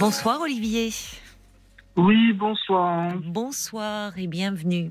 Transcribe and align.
Bonsoir 0.00 0.40
Olivier. 0.40 0.90
Oui, 1.96 2.32
bonsoir. 2.32 3.12
Bonsoir 3.24 4.18
et 4.18 4.26
bienvenue. 4.26 4.90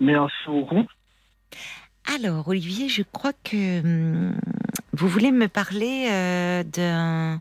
Merci 0.00 0.44
beaucoup. 0.46 0.86
Alors 2.14 2.46
Olivier, 2.48 2.88
je 2.88 3.02
crois 3.02 3.32
que 3.32 3.80
hum, 3.80 4.38
vous 4.92 5.08
voulez 5.08 5.32
me 5.32 5.48
parler 5.48 6.08
euh, 6.10 6.62
d'un 6.62 7.40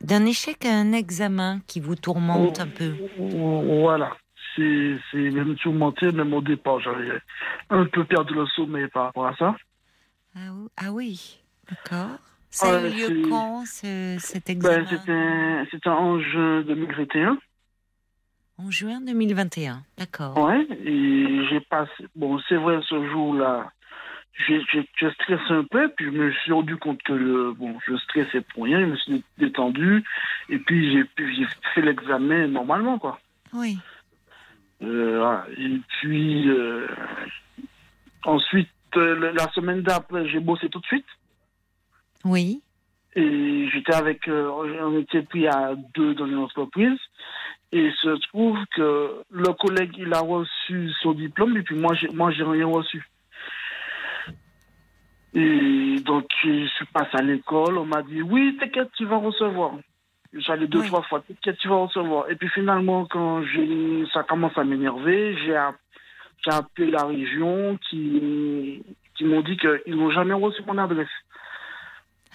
d'un 0.00 0.24
échec 0.26 0.64
à 0.64 0.72
un 0.72 0.92
examen 0.92 1.60
qui 1.66 1.80
vous 1.80 1.96
tourmente 1.96 2.60
un 2.60 2.68
peu. 2.68 2.94
Voilà. 3.18 4.16
C'est 4.56 4.98
même 5.14 5.56
tourmenté, 5.56 6.12
même 6.12 6.32
au 6.32 6.40
départ, 6.40 6.80
j'avais 6.80 7.20
un 7.68 7.84
peu 7.86 8.04
perdu 8.04 8.32
le 8.32 8.46
sommeil 8.46 8.88
par 8.88 9.06
rapport 9.06 9.26
à 9.26 9.36
ça. 9.36 9.56
Ah, 10.34 10.52
ah 10.76 10.92
oui, 10.92 11.40
d'accord. 11.68 12.18
Ça 12.50 12.78
a 12.78 12.86
eu 12.88 12.90
lieu 12.90 13.28
quand 13.28 13.64
ce- 13.66 14.16
cet 14.18 14.46
Ben, 14.46 14.52
examen 14.56 14.86
c'était 14.86 15.70
c'était 15.70 15.88
en 15.88 16.18
juin 16.20 16.62
2021. 16.62 17.38
En 18.58 18.70
juin 18.70 19.00
2021, 19.02 19.82
d'accord. 19.98 20.38
Ouais. 20.38 20.66
Et 20.84 21.44
j'ai 21.50 21.60
passé. 21.60 22.06
Bon, 22.14 22.38
c'est 22.48 22.56
vrai, 22.56 22.78
ce 22.88 23.06
jour-là, 23.10 23.70
j'ai 24.48 24.62
stressé 25.12 25.50
un 25.50 25.64
peu, 25.64 25.90
puis 25.94 26.06
je 26.06 26.10
me 26.10 26.32
suis 26.32 26.52
rendu 26.52 26.76
compte 26.78 27.02
que 27.02 27.12
le, 27.12 27.52
bon, 27.52 27.78
je 27.86 27.94
stressais 27.98 28.40
pour 28.40 28.64
rien, 28.64 28.80
je 28.80 28.86
me 28.86 28.96
suis 28.96 29.24
détendu, 29.36 30.02
et 30.48 30.58
puis 30.58 30.90
j'ai 30.92 31.46
fait 31.74 31.82
l'examen 31.82 32.46
normalement, 32.48 32.98
quoi. 32.98 33.20
Oui, 33.52 33.78
Euh. 34.82 35.38
Et 35.58 35.80
puis, 36.00 36.48
euh, 36.50 36.86
ensuite, 38.24 38.68
euh, 38.96 39.32
la 39.32 39.50
semaine 39.52 39.82
d'après, 39.82 40.28
j'ai 40.28 40.40
bossé 40.40 40.68
tout 40.68 40.80
de 40.80 40.86
suite. 40.86 41.06
Oui, 42.26 42.62
Et 43.14 43.68
j'étais 43.72 43.94
avec, 43.94 44.28
euh, 44.28 44.50
on 44.82 44.98
était 44.98 45.22
pris 45.22 45.46
à 45.46 45.74
deux 45.94 46.14
dans 46.14 46.26
une 46.26 46.38
entreprise. 46.38 46.98
Et 47.72 47.86
il 47.86 47.92
se 47.94 48.08
trouve 48.28 48.58
que 48.76 49.22
le 49.30 49.52
collègue, 49.54 49.94
il 49.98 50.12
a 50.14 50.20
reçu 50.20 50.90
son 51.02 51.12
diplôme, 51.12 51.56
et 51.56 51.62
puis 51.62 51.76
moi, 51.76 51.94
j'ai, 51.94 52.08
moi, 52.08 52.30
j'ai 52.30 52.44
rien 52.44 52.66
reçu. 52.66 53.04
Et 55.34 55.96
donc, 56.00 56.26
je 56.42 56.66
suis 56.66 56.86
passé 56.86 57.10
à 57.14 57.22
l'école, 57.22 57.76
on 57.78 57.84
m'a 57.84 58.02
dit, 58.02 58.22
oui, 58.22 58.56
t'inquiète, 58.58 58.90
tu 58.96 59.04
vas 59.04 59.16
recevoir. 59.18 59.72
J'allais 60.32 60.66
deux, 60.66 60.80
Oui. 60.80 60.86
trois 60.86 61.02
fois, 61.02 61.22
t'inquiète, 61.26 61.58
tu 61.58 61.68
vas 61.68 61.76
recevoir. 61.76 62.30
Et 62.30 62.36
puis 62.36 62.48
finalement, 62.48 63.06
quand 63.06 63.42
j'ai, 63.42 64.04
ça 64.12 64.22
commence 64.22 64.56
à 64.56 64.64
m'énerver, 64.64 65.36
j'ai 65.44 65.56
appelé 66.50 66.90
la 66.90 67.04
région 67.04 67.78
qui, 67.88 68.82
qui 69.16 69.24
m'ont 69.24 69.42
dit 69.42 69.56
qu'ils 69.56 69.96
n'ont 69.96 70.10
jamais 70.10 70.34
reçu 70.34 70.62
mon 70.66 70.78
adresse. 70.78 71.08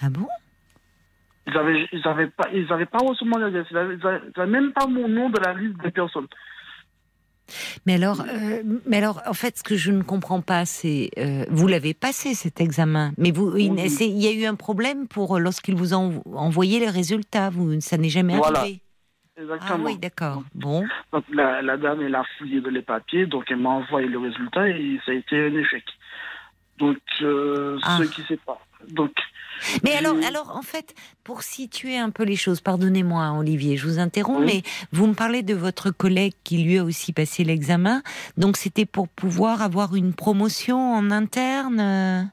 Ah 0.02 0.10
bon? 0.10 0.28
Ils 1.48 1.58
avaient, 1.58 1.88
ils 1.92 2.08
avaient 2.08 2.28
pas, 2.28 2.48
ils 2.54 2.72
avaient 2.72 2.86
pas 2.86 3.00
reçu 3.00 3.26
mon 3.26 3.42
adresse. 3.42 3.66
Ils 3.72 3.78
avaient, 3.78 3.96
ils 3.96 4.06
avaient- 4.08 4.22
ils 4.36 4.40
avaient 4.42 4.52
même 4.52 4.72
pas 4.74 4.86
mon 4.88 5.08
nom 5.08 5.30
de 5.30 5.40
la 5.40 5.54
liste 5.54 5.78
des 5.82 5.92
personnes. 5.92 6.28
Mais 7.86 7.96
alors, 7.96 8.22
euh, 8.22 8.64
mais 8.86 8.98
alors, 8.98 9.22
en 9.28 9.34
fait, 9.34 9.58
ce 9.58 9.64
que 9.64 9.76
je 9.76 9.92
ne 9.92 10.04
comprends 10.04 10.42
pas, 10.42 10.66
c'est 10.66 11.10
euh, 11.18 11.44
vous 11.50 11.68
l'avez 11.68 11.94
passé 11.94 12.34
cet 12.34 12.62
examen, 12.62 13.12
mais 13.18 13.32
vous, 13.32 13.58
il, 13.58 13.72
Oui. 13.72 13.90
c'est- 13.90 14.08
il 14.08 14.22
y 14.24 14.28
a 14.28 14.32
eu 14.32 14.46
un 14.46 14.56
problème 14.56 15.08
pour 15.08 15.36
euh, 15.36 15.40
lorsqu'ils 15.40 15.76
vous 15.76 15.94
ont 15.94 16.22
envoyé 16.34 16.80
les 16.80 16.90
résultats. 16.90 17.50
Vous, 17.50 17.82
ça 17.82 17.98
n'est 17.98 18.10
jamais 18.10 18.38
Voilà. 18.38 18.60
arrivé. 18.60 18.82
Ah 19.38 19.42
Exactement. 19.42 19.86
oui, 19.86 19.98
d'accord. 19.98 20.44
Bon, 20.54 20.86
Donc 21.12 21.24
la, 21.34 21.62
la 21.64 21.76
dame, 21.76 22.02
elle 22.04 22.16
a 22.16 22.24
fouillé 22.38 22.62
de 22.62 22.70
les 22.70 22.84
papiers, 22.84 23.26
donc 23.26 23.46
elle 23.50 23.58
m'a 23.58 23.70
envoyé 23.70 24.08
le 24.08 24.20
résultat 24.20 24.70
et 24.70 25.00
ça 25.06 25.12
a 25.12 25.16
été 25.16 25.36
un 25.48 25.56
échec. 25.56 25.84
Donc, 26.78 26.98
euh, 27.22 27.80
Ah. 27.84 27.98
ce 27.98 28.04
qui 28.04 28.22
s'est 28.24 28.38
pas. 28.46 28.60
Donc, 28.90 29.12
mais 29.84 29.96
alors, 29.96 30.16
alors, 30.28 30.56
en 30.56 30.62
fait, 30.62 30.96
pour 31.24 31.44
situer 31.44 31.98
un 31.98 32.10
peu 32.10 32.24
les 32.24 32.36
choses, 32.36 32.62
pardonnez-moi, 32.62 33.32
Olivier, 33.38 33.78
je 33.78 33.88
vous 33.88 34.00
interromps, 34.00 34.40
Oui. 34.40 34.46
mais 34.64 34.72
vous 34.92 35.08
me 35.08 35.14
parlez 35.14 35.44
de 35.44 35.54
votre 35.54 35.92
collègue 35.92 36.34
qui 36.44 36.64
lui 36.64 36.78
a 36.80 36.84
aussi 36.84 37.14
passé 37.14 37.44
l'examen. 37.44 38.02
Donc, 38.38 38.58
c'était 38.58 38.86
pour 38.86 39.08
pouvoir 39.08 39.62
avoir 39.62 39.96
une 39.96 40.14
promotion 40.14 40.94
en 40.94 41.12
interne. 41.12 41.80
euh? 41.80 42.24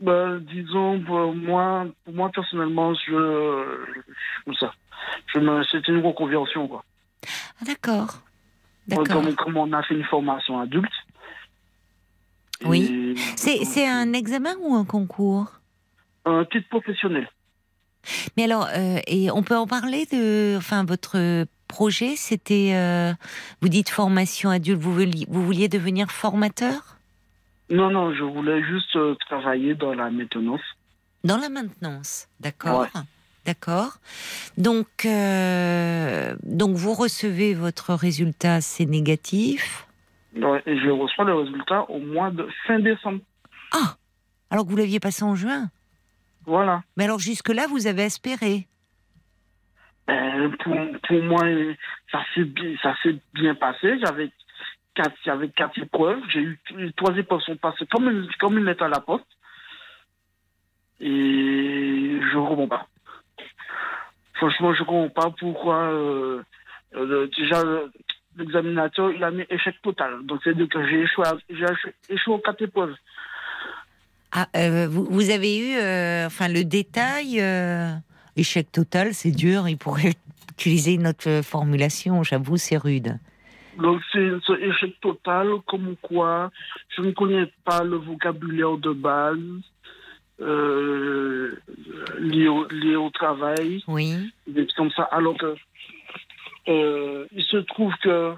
Ben, 0.00 0.38
disons, 0.40 1.00
pour 1.04 1.32
moi, 1.34 1.86
pour 2.04 2.14
moi 2.14 2.30
personnellement, 2.34 2.92
je, 2.94 3.64
comme 4.44 4.54
ça. 4.56 4.72
Je 5.34 5.38
c'était 5.70 5.92
une 5.92 6.04
reconversion, 6.04 6.66
quoi. 6.68 6.84
Ah, 7.60 7.64
d'accord. 7.64 8.20
Comme, 9.08 9.34
comme 9.36 9.56
on 9.56 9.72
a 9.72 9.82
fait 9.84 9.94
une 9.94 10.04
formation 10.04 10.58
adulte. 10.58 10.90
Oui. 12.64 13.14
Et 13.46 13.64
C'est 13.64 13.86
un 13.86 14.12
examen 14.12 14.54
ou 14.60 14.74
un 14.74 14.84
concours? 14.84 15.52
Un 16.24 16.44
titre 16.44 16.68
professionnel. 16.68 17.28
Mais 18.36 18.44
alors, 18.44 18.68
euh, 18.74 18.98
et 19.06 19.30
on 19.30 19.42
peut 19.42 19.56
en 19.56 19.66
parler 19.66 20.06
de, 20.06 20.54
enfin, 20.56 20.84
votre 20.84 21.44
projet, 21.68 22.16
c'était, 22.16 22.72
euh, 22.74 23.12
vous 23.60 23.68
dites 23.68 23.88
formation 23.88 24.50
adulte, 24.50 24.80
vous 24.80 24.92
vouliez, 24.92 25.26
vous 25.28 25.44
vouliez 25.44 25.68
devenir 25.68 26.10
formateur? 26.10 26.96
Non, 27.70 27.90
non, 27.90 28.12
je 28.14 28.22
voulais 28.24 28.62
juste 28.64 28.94
euh, 28.96 29.14
travailler 29.26 29.74
dans 29.74 29.94
la 29.94 30.10
maintenance. 30.10 30.60
dans 31.24 31.38
la 31.38 31.48
maintenance, 31.48 32.28
d'accord, 32.40 32.80
Ouais. 32.82 32.88
d'accord. 33.46 33.98
Donc, 34.58 35.06
donc 35.06 36.76
vous 36.76 36.92
recevez 36.94 37.54
votre 37.54 37.94
résultat, 37.94 38.60
c'est 38.60 38.86
négatif? 38.86 39.86
Ouais, 40.36 40.62
et 40.66 40.76
je 40.78 40.88
reçois 40.90 41.24
le 41.24 41.34
résultat 41.34 41.82
au 41.90 41.98
mois 42.00 42.30
de 42.30 42.48
fin 42.66 42.78
décembre. 42.80 43.20
Ah, 43.72 43.96
alors 44.50 44.64
que 44.64 44.70
vous 44.70 44.76
l'aviez 44.76 44.98
passé 45.00 45.22
en 45.22 45.34
juin? 45.36 45.70
Voilà. 46.46 46.82
Mais 46.96 47.04
alors 47.04 47.18
jusque 47.18 47.48
là, 47.48 47.66
vous 47.68 47.86
avez 47.86 48.02
espéré. 48.02 48.66
Euh, 50.10 50.48
pour, 50.62 50.74
pour 51.06 51.22
moi, 51.22 51.42
ça 52.10 52.24
s'est 52.34 52.44
bien, 53.34 53.54
passé. 53.54 53.98
J'avais 54.00 54.30
quatre, 54.94 55.14
quatre 55.54 55.78
épreuves. 55.78 56.20
J'ai 56.30 56.40
eu 56.40 56.60
les 56.76 56.92
trois 56.92 57.16
épreuves 57.16 57.40
sont 57.42 57.56
passées 57.56 57.86
comme 57.86 58.08
une, 58.10 58.28
comme 58.40 58.58
une 58.58 58.64
lettre 58.64 58.82
à 58.82 58.88
la 58.88 59.00
poste. 59.00 59.24
Et 61.00 62.18
je 62.20 62.36
ne 62.38 62.46
comprends 62.46 62.68
pas. 62.68 62.86
Franchement, 64.34 64.74
je 64.74 64.80
ne 64.82 64.86
comprends 64.86 65.08
pas 65.30 65.34
pourquoi. 65.38 65.76
euh, 65.84 66.42
euh, 66.94 67.28
déjà, 67.38 67.62
le- 67.62 67.90
l'examinateur, 68.36 69.10
il 69.12 69.22
a 69.24 69.30
mis 69.30 69.44
échec 69.50 69.76
total. 69.82 70.24
Donc, 70.26 70.40
c'est-à-dire 70.42 70.68
que 70.68 70.86
j'ai 70.88 71.00
échoué, 71.02 71.24
à- 71.26 71.36
j'ai 71.48 71.64
échoué, 71.64 71.94
échoué 72.08 72.34
aux 72.34 72.38
quatre 72.38 72.62
épreuves. 72.62 72.94
Ah, 74.32 74.48
euh, 74.56 74.88
vous, 74.88 75.04
vous 75.10 75.30
avez 75.30 75.58
eu, 75.58 75.76
euh, 75.76 76.26
enfin, 76.26 76.48
le 76.48 76.64
détail. 76.64 77.40
euh, 77.40 77.92
échec 78.36 78.72
total, 78.72 79.12
c'est 79.12 79.30
dur. 79.30 79.68
Il 79.68 79.76
pourrait 79.76 80.14
utiliser 80.52 80.94
une 80.94 81.06
autre 81.06 81.28
euh, 81.28 81.42
formulation. 81.42 82.22
J'avoue, 82.22 82.56
c'est 82.56 82.78
rude. 82.78 83.18
Donc, 83.78 84.00
c'est 84.12 84.30
ce 84.46 84.52
échec 84.60 84.98
total, 85.00 85.48
comme 85.66 85.96
quoi 86.02 86.50
je 86.96 87.02
ne 87.02 87.10
connais 87.12 87.50
pas 87.64 87.82
le 87.82 87.96
vocabulaire 87.96 88.76
de 88.76 88.92
base 88.92 89.38
euh, 90.40 91.54
lié, 92.18 92.48
au, 92.48 92.66
lié 92.68 92.96
au 92.96 93.10
travail, 93.10 93.82
Oui. 93.86 94.14
des 94.46 94.66
comme 94.76 94.90
ça. 94.92 95.04
Alors 95.04 95.36
que 95.38 95.54
euh, 96.68 97.26
il 97.32 97.42
se 97.44 97.58
trouve 97.58 97.92
que 98.02 98.34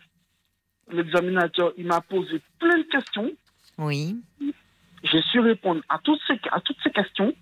l'examinateur, 0.92 1.72
il 1.76 1.86
m'a 1.86 2.00
posé 2.00 2.40
plein 2.58 2.78
de 2.78 2.82
questions. 2.84 3.30
Oui. 3.78 4.16
J'ai 5.04 5.22
su 5.22 5.38
répondre 5.38 5.82
à 5.88 5.98
toutes 5.98 6.20
ces, 6.26 6.40
à 6.50 6.60
toutes 6.60 6.78
ces 6.82 6.90
questions, 6.90 7.34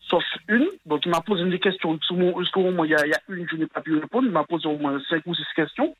sauf 0.00 0.24
une. 0.48 0.68
Donc, 0.84 1.06
il 1.06 1.10
m'a 1.10 1.20
posé 1.20 1.48
des 1.48 1.60
questions. 1.60 1.98
Jusqu'au 2.38 2.62
moment, 2.62 2.84
il 2.84 2.90
y, 2.90 2.94
il 2.94 3.10
y 3.10 3.14
a 3.14 3.20
une, 3.28 3.48
je 3.48 3.56
n'ai 3.56 3.66
pas 3.66 3.80
pu 3.80 3.96
répondre. 3.96 4.26
Il 4.26 4.32
m'a 4.32 4.44
posé 4.44 4.66
au 4.66 4.76
moins 4.76 5.00
cinq 5.08 5.22
ou 5.26 5.34
six 5.34 5.46
questions. 5.54 5.96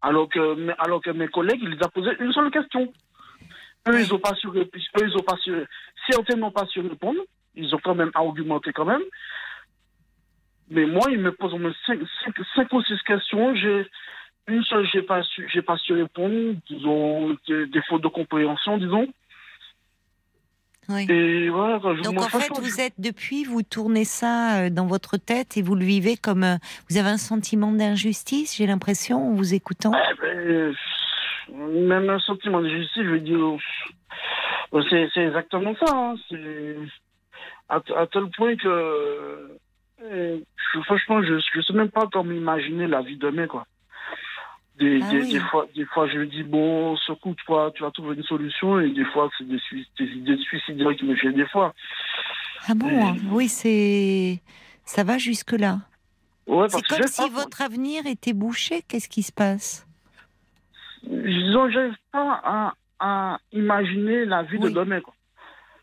Alors 0.00 0.28
que, 0.28 0.74
alors 0.78 1.02
que 1.02 1.10
mes 1.10 1.28
collègues, 1.28 1.60
ils 1.62 1.74
ont 1.74 1.88
posé 1.88 2.10
une 2.20 2.32
seule 2.32 2.50
question. 2.50 2.92
Eux, 3.88 4.00
ils 4.00 4.08
n'ont 4.10 4.18
pas 4.18 4.34
su, 4.34 4.48
rép- 4.48 4.74
eux, 4.74 5.08
ils 5.08 5.16
ont 5.16 5.22
pas 5.22 5.36
su, 5.36 5.52
certains 6.10 6.36
n'ont 6.36 6.50
pas 6.50 6.66
su 6.66 6.80
répondre. 6.80 7.20
Ils 7.54 7.74
ont 7.74 7.80
quand 7.84 7.94
même 7.94 8.10
argumenté 8.14 8.72
quand 8.72 8.86
même. 8.86 9.02
Mais 10.70 10.86
moi, 10.86 11.10
ils 11.10 11.20
me 11.20 11.32
posent 11.32 11.52
au 11.52 11.58
moins 11.58 11.74
cinq, 11.86 12.00
cinq, 12.24 12.34
cinq 12.54 12.72
ou 12.72 12.82
six 12.82 13.00
questions. 13.02 13.54
J'ai, 13.54 13.86
une 14.48 14.62
seule, 14.64 14.86
j'ai 14.92 15.02
pas 15.02 15.22
su, 15.22 15.48
j'ai 15.52 15.62
pas 15.62 15.76
su 15.78 15.92
répondre. 15.94 16.54
Disons, 16.68 17.36
des, 17.48 17.66
des 17.66 17.82
fautes 17.88 18.02
de 18.02 18.08
compréhension, 18.08 18.78
disons. 18.78 19.06
Oui. 20.90 21.06
Et 21.10 21.48
voilà, 21.48 21.80
je 21.82 22.02
Donc 22.02 22.20
en 22.20 22.28
fait, 22.28 22.50
vous 22.60 22.80
êtes 22.80 22.92
depuis, 22.98 23.44
vous 23.44 23.62
tournez 23.62 24.04
ça 24.04 24.64
euh, 24.64 24.70
dans 24.70 24.84
votre 24.86 25.16
tête 25.16 25.56
et 25.56 25.62
vous 25.62 25.74
le 25.74 25.84
vivez 25.84 26.18
comme 26.18 26.44
euh, 26.44 26.56
vous 26.90 26.98
avez 26.98 27.08
un 27.08 27.16
sentiment 27.16 27.72
d'injustice. 27.72 28.54
J'ai 28.56 28.66
l'impression 28.66 29.30
en 29.30 29.32
vous 29.32 29.54
écoutant. 29.54 29.92
Eh 29.94 30.20
ben, 30.20 30.74
même 31.88 32.10
un 32.10 32.18
sentiment 32.18 32.60
de 32.60 32.68
justice, 32.68 33.02
je 33.02 33.08
veux 33.08 33.20
dire, 33.20 33.56
euh, 34.74 34.82
c'est, 34.90 35.22
exactement 35.22 35.74
ça. 35.82 35.90
hein. 35.94 36.14
C'est 36.28 36.76
à, 37.70 37.80
à 37.96 38.06
tel 38.06 38.26
point 38.36 38.54
que, 38.56 38.68
euh, 38.68 40.38
je- 40.74 40.80
franchement, 40.82 41.22
je 41.22 41.34
ne 41.56 41.62
sais 41.62 41.72
même 41.72 41.90
pas 41.90 42.06
comment 42.12 42.30
imaginer 42.32 42.86
la 42.86 43.00
vie 43.00 43.16
demain, 43.16 43.46
quoi. 43.46 43.66
Des, 44.78 45.00
Ah 45.02 45.10
des, 45.10 45.20
oui. 45.20 45.32
des 45.32 45.40
fois, 45.40 45.66
des 45.76 45.84
fois, 45.84 46.08
je 46.08 46.18
me 46.18 46.26
dis, 46.26 46.42
bon, 46.42 46.96
secoue 46.96 47.34
toi, 47.46 47.70
tu 47.74 47.82
vas 47.84 47.90
trouver 47.92 48.16
une 48.16 48.24
solution, 48.24 48.80
et 48.80 48.90
des 48.90 49.04
fois, 49.04 49.30
c'est 49.38 49.46
des, 49.46 49.60
des 49.98 50.04
idées 50.04 50.36
suicidaires 50.38 50.96
qui 50.96 51.04
me 51.04 51.14
viennent 51.14 51.34
des 51.34 51.46
fois. 51.46 51.72
Ah 52.68 52.74
bon 52.74 53.14
Et-. 53.14 53.20
Oui, 53.30 53.48
c'est 53.48 54.40
Ça 54.84 55.04
va 55.04 55.16
jusque-là 55.18 55.78
Ouais, 56.46 56.66
C'est 56.68 56.82
comme 56.86 57.06
si 57.06 57.22
pas- 57.22 57.28
votre 57.28 57.62
avenir 57.62 58.04
était 58.06 58.32
bouché. 58.34 58.82
Qu'est-ce 58.88 59.08
qui 59.08 59.22
se 59.22 59.32
passe? 59.32 59.86
Disons, 61.04 61.70
j'arrive 61.70 61.94
pas 62.12 62.40
à, 62.44 62.74
à 62.98 63.38
imaginer 63.52 64.24
la 64.24 64.42
vie 64.42 64.58
Oui. 64.60 64.70
de 64.72 64.74
demain. 64.74 65.00
Quoi. 65.00 65.13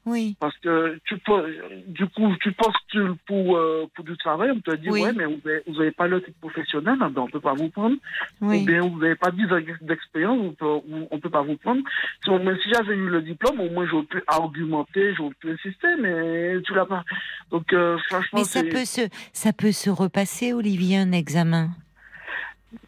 Oui. 0.05 0.35
Parce 0.39 0.57
que 0.57 0.99
tu 1.05 1.17
peux, 1.19 1.55
du 1.87 2.07
coup, 2.07 2.33
tu 2.41 2.51
postules 2.53 3.13
pour, 3.27 3.55
euh, 3.55 3.85
pour 3.93 4.03
du 4.03 4.17
travail, 4.17 4.49
on 4.51 4.59
te 4.59 4.75
dit, 4.75 4.89
Oui. 4.89 5.01
ouais, 5.03 5.13
mais 5.13 5.25
vous 5.25 5.73
n'avez 5.77 5.91
pas 5.91 6.07
le 6.07 6.21
titre 6.23 6.39
professionnel, 6.41 6.97
ben 6.99 7.13
on 7.17 7.25
ne 7.25 7.31
peut 7.31 7.39
pas 7.39 7.53
vous 7.53 7.69
prendre. 7.69 7.95
Ou 8.41 8.47
Oui. 8.49 8.65
bien 8.65 8.81
vous 8.81 8.99
n'avez 8.99 9.15
pas 9.15 9.29
10 9.31 9.45
ans 9.53 9.59
d'expérience, 9.81 10.55
on 10.61 11.07
on 11.11 11.19
peut 11.19 11.29
pas 11.29 11.43
vous 11.43 11.57
prendre. 11.57 11.81
Si, 12.23 12.31
mais 12.31 12.55
si 12.63 12.69
j'avais 12.73 12.95
eu 12.95 13.09
le 13.09 13.21
diplôme, 13.21 13.59
au 13.59 13.69
moins 13.69 13.85
j'aurais 13.87 14.05
pu 14.05 14.23
argumenter, 14.27 15.13
j'aurais 15.13 15.35
pu 15.39 15.51
insister, 15.51 15.89
mais 15.99 16.59
tu 16.63 16.73
l'as 16.73 16.85
pas. 16.87 17.03
Donc, 17.51 17.71
euh, 17.73 17.97
franchement, 18.09 18.39
Mais 18.39 18.43
ça 18.45 18.63
peut 18.63 18.85
se, 18.85 19.01
ça 19.33 19.53
peut 19.53 19.71
se 19.71 19.89
repasser, 19.91 20.53
Olivier, 20.53 20.97
un 20.97 21.11
examen? 21.11 21.69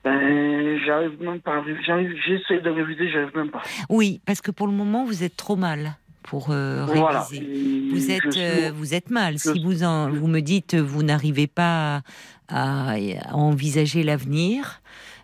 ben, 0.03 0.79
j'arrive 0.85 1.21
même 1.21 1.41
pas, 1.41 1.63
j'essaie 1.85 2.59
de 2.61 2.69
réviser, 2.69 3.09
j'arrive 3.11 3.35
même 3.35 3.49
pas. 3.51 3.61
Oui, 3.89 4.21
parce 4.25 4.41
que 4.41 4.51
pour 4.51 4.67
le 4.67 4.73
moment, 4.73 5.03
vous 5.05 5.23
êtes 5.23 5.35
trop 5.35 5.55
mal 5.57 5.95
pour 6.23 6.47
euh, 6.49 6.85
réviser. 6.85 6.99
Voilà. 6.99 7.27
Et 7.33 7.89
Vous 7.91 7.99
je 7.99 8.11
êtes, 8.11 8.31
suis- 8.31 8.41
euh, 8.41 8.71
vous 8.75 8.93
êtes 8.93 9.09
mal. 9.09 9.33
je- 9.37 9.51
Si 9.51 9.63
vous 9.63 9.83
en, 9.83 10.09
vous 10.09 10.27
me 10.27 10.39
dites, 10.39 10.75
vous 10.75 11.03
n'arrivez 11.03 11.47
pas 11.47 12.01
à, 12.49 12.91
à 12.93 13.35
envisager 13.35 14.03
l'avenir, 14.03 14.81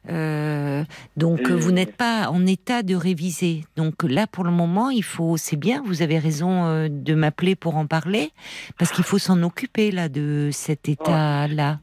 euh, 0.10 0.84
donc 1.18 1.42
Et- 1.42 1.54
vous 1.54 1.72
n'êtes 1.72 1.96
pas 1.96 2.30
en 2.30 2.46
état 2.46 2.84
de 2.84 2.96
réviser. 2.96 3.66
Donc 3.76 4.04
là, 4.04 4.28
pour 4.28 4.44
le 4.44 4.52
moment, 4.52 4.90
il 4.90 5.04
faut, 5.04 5.36
c'est 5.38 5.58
bien. 5.58 5.84
Vous 5.86 6.02
avez 6.02 6.20
raison 6.20 6.66
euh, 6.66 6.88
de 6.90 7.14
m'appeler 7.16 7.56
pour 7.56 7.76
en 7.76 7.86
parler, 7.88 8.32
parce 8.78 8.92
qu'il 8.92 9.04
faut 9.04 9.18
s'en 9.20 9.44
occuper 9.44 9.92
là 9.92 10.08
de 10.10 10.50
cet 10.52 10.88
état-là. 10.90 11.80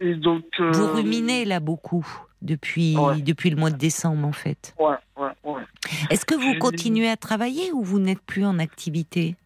Et 0.00 0.14
donc, 0.14 0.44
euh, 0.60 0.72
Vous 0.72 0.88
ruminez 0.94 1.44
là 1.44 1.60
beaucoup 1.60 2.06
depuis 2.42 2.96
Ouais. 2.96 3.20
depuis 3.22 3.50
le 3.50 3.56
mois 3.56 3.70
de 3.70 3.76
décembre 3.78 4.26
en 4.26 4.32
fait. 4.32 4.74
Ouais, 4.78 4.96
ouais, 5.16 5.30
ouais. 5.44 5.62
Est-ce 6.10 6.24
que 6.24 6.34
vous 6.34 6.54
Je- 6.54 6.58
continuez 6.58 7.08
à 7.08 7.16
travailler 7.16 7.72
ou 7.72 7.82
vous 7.82 7.98
n'êtes 7.98 8.20
plus 8.22 8.44
en 8.44 8.58
activité? 8.58 9.36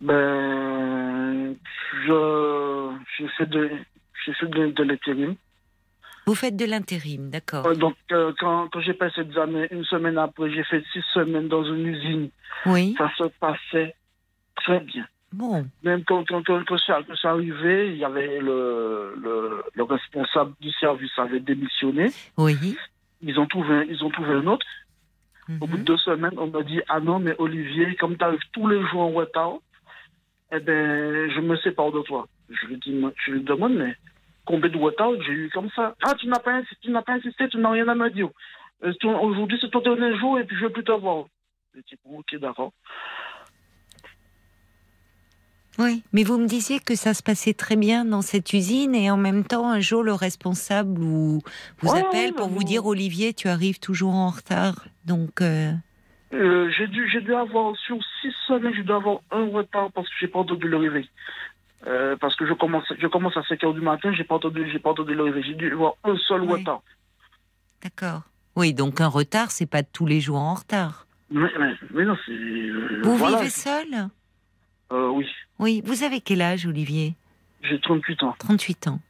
Ben, 0.00 1.54
je, 2.06 2.92
fait 3.38 3.46
de, 3.46 3.70
de, 4.42 4.70
de 4.72 4.82
l'intérim. 4.82 5.34
Vous 6.26 6.34
faites 6.34 6.56
de 6.56 6.64
l'intérim, 6.64 7.28
d'accord. 7.30 7.76
Donc, 7.76 7.96
euh, 8.12 8.32
quand, 8.38 8.68
quand 8.72 8.80
j'ai 8.80 8.94
passé 8.94 9.22
l'examen, 9.22 9.66
une 9.70 9.84
semaine 9.84 10.16
après, 10.18 10.50
j'ai 10.50 10.64
fait 10.64 10.82
six 10.92 11.02
semaines 11.12 11.48
dans 11.48 11.64
une 11.64 11.86
usine. 11.86 12.30
Oui. 12.66 12.94
Ça 12.96 13.10
se 13.18 13.24
passait 13.40 13.94
très 14.56 14.80
bien. 14.80 15.06
Bon. 15.34 15.66
Même 15.82 16.04
quand, 16.04 16.24
quand, 16.28 16.42
quand, 16.46 16.62
quand 16.64 16.76
arrivait, 17.24 17.88
il 17.92 17.96
y 17.96 18.04
avait 18.04 18.38
le, 18.40 19.14
le, 19.20 19.62
le 19.74 19.82
responsable 19.82 20.52
du 20.60 20.70
service 20.72 21.10
avait 21.18 21.40
démissionné. 21.40 22.06
Oui. 22.38 22.76
Ils 23.20 23.38
ont 23.40 23.46
trouvé, 23.46 23.74
un- 23.74 23.82
ils 23.84 24.02
ont 24.04 24.10
trouvé 24.10 24.32
un 24.34 24.46
autre. 24.46 24.66
Au 25.60 25.66
bout 25.66 25.76
de 25.76 25.80
Mhm. 25.82 25.84
deux 25.84 25.96
semaines, 25.98 26.34
on 26.38 26.46
m'a 26.46 26.62
dit 26.62 26.80
Ah 26.88 27.00
non, 27.00 27.18
mais 27.18 27.34
Olivier, 27.38 27.96
comme 27.96 28.16
tu 28.16 28.24
arrives 28.24 28.48
tous 28.52 28.66
les 28.68 28.80
jours 28.88 29.02
en 29.02 29.10
retard, 29.10 29.54
eh 30.52 30.60
ben, 30.60 31.30
je 31.30 31.40
me 31.40 31.56
sépare 31.58 31.92
de 31.92 32.00
toi. 32.02 32.26
Je 32.48 32.66
lui, 32.66 32.76
dis, 32.78 32.94
je 33.24 33.30
lui 33.32 33.42
demande 33.42 33.74
Mais 33.74 33.94
combien 34.46 34.70
de 34.70 34.78
retard 34.78 35.10
j'ai 35.26 35.32
eu 35.32 35.50
comme 35.52 35.68
ça? 35.76 35.94
Ah, 36.02 36.14
tu 36.18 36.28
n'as 36.28 36.38
pas, 36.38 36.52
insisté, 36.52 36.76
tu 36.82 36.90
n'as 36.90 37.02
pas 37.02 37.14
insisté, 37.14 37.48
tu 37.48 37.58
n'as 37.58 37.70
rien 37.70 37.88
à 37.88 37.94
me 37.94 38.08
dire. 38.10 38.28
Euh, 38.84 38.92
Aujourd'hui, 39.04 39.58
c'est 39.60 39.70
ton 39.70 39.80
dernier 39.80 40.16
jour 40.18 40.38
et 40.38 40.44
puis 40.44 40.56
je 40.56 40.64
veux 40.64 40.70
plus 40.72 40.84
te 40.84 40.92
voir. 40.92 41.24
Je 41.74 41.80
dis 41.80 41.96
Bon, 42.04 42.18
Ok, 42.20 42.36
d'accord. 42.38 42.72
Oui. 45.78 46.02
Mais 46.12 46.22
vous 46.22 46.38
me 46.38 46.46
disiez 46.46 46.78
que 46.80 46.94
ça 46.94 47.14
se 47.14 47.22
passait 47.22 47.54
très 47.54 47.76
bien 47.76 48.04
dans 48.04 48.22
cette 48.22 48.52
usine 48.52 48.94
et 48.94 49.10
en 49.10 49.16
même 49.16 49.44
temps, 49.44 49.68
un 49.70 49.80
jour, 49.80 50.02
le 50.02 50.12
responsable 50.12 50.98
vous, 50.98 51.40
vous 51.80 51.92
Ouais, 51.92 52.00
appelle 52.00 52.32
pour 52.32 52.48
vous 52.48 52.62
dire 52.64 52.86
Olivier, 52.86 53.34
tu 53.34 53.48
arrives 53.48 53.80
toujours 53.80 54.14
en 54.14 54.28
retard. 54.30 54.86
Donc, 55.04 55.40
euh, 55.40 55.72
Euh, 56.32 56.70
j'ai 56.76 56.86
dû, 56.86 57.08
j'ai 57.10 57.20
dû 57.20 57.34
avoir, 57.34 57.76
sur 57.76 57.98
six 58.20 58.32
semaines, 58.46 58.72
j'ai 58.74 58.82
dû 58.82 58.92
avoir 58.92 59.18
un 59.30 59.46
retard 59.50 59.90
parce 59.92 60.08
que 60.08 60.14
j'ai 60.20 60.28
pas 60.28 60.38
entendu 60.40 60.68
le 60.68 60.76
réveil. 60.76 61.08
Euh, 61.86 62.16
parce 62.18 62.34
que 62.34 62.46
je 62.46 62.54
commence, 62.54 62.84
je 62.98 63.06
commence 63.08 63.36
à 63.36 63.42
5 63.42 63.62
heures 63.64 63.74
du 63.74 63.82
matin, 63.82 64.10
j'ai 64.16 64.24
pas 64.24 64.36
entendu, 64.36 64.68
j'ai 64.72 64.78
pas 64.78 64.90
entendu 64.90 65.14
le 65.14 65.22
réveil. 65.24 65.42
J'ai 65.42 65.54
dû 65.54 65.70
avoir 65.72 65.94
un 66.04 66.16
seul 66.16 66.42
retard. 66.42 66.80
d'accord. 67.82 68.22
Oui, 68.56 68.72
donc 68.72 69.00
un 69.00 69.08
retard, 69.08 69.50
c'est 69.50 69.66
pas 69.66 69.82
tous 69.82 70.06
les 70.06 70.20
jours 70.20 70.38
en 70.38 70.54
retard. 70.54 71.06
Mais, 71.30 71.50
mais, 71.58 71.74
mais 71.92 72.04
non, 72.04 72.16
c'est. 72.24 72.32
Vous 73.02 73.16
voilà. 73.16 73.38
vivez 73.38 73.50
seul? 73.50 74.08
Euh, 74.92 75.08
Oui, 75.08 75.26
Oui. 75.58 75.82
Vous 75.84 76.02
avez 76.02 76.20
quel 76.20 76.42
âge, 76.42 76.66
Olivier? 76.66 77.14
J'ai 77.62 77.80
38 77.80 78.22
ans. 78.22 78.34
38 78.38 78.88
ans. 78.88 79.00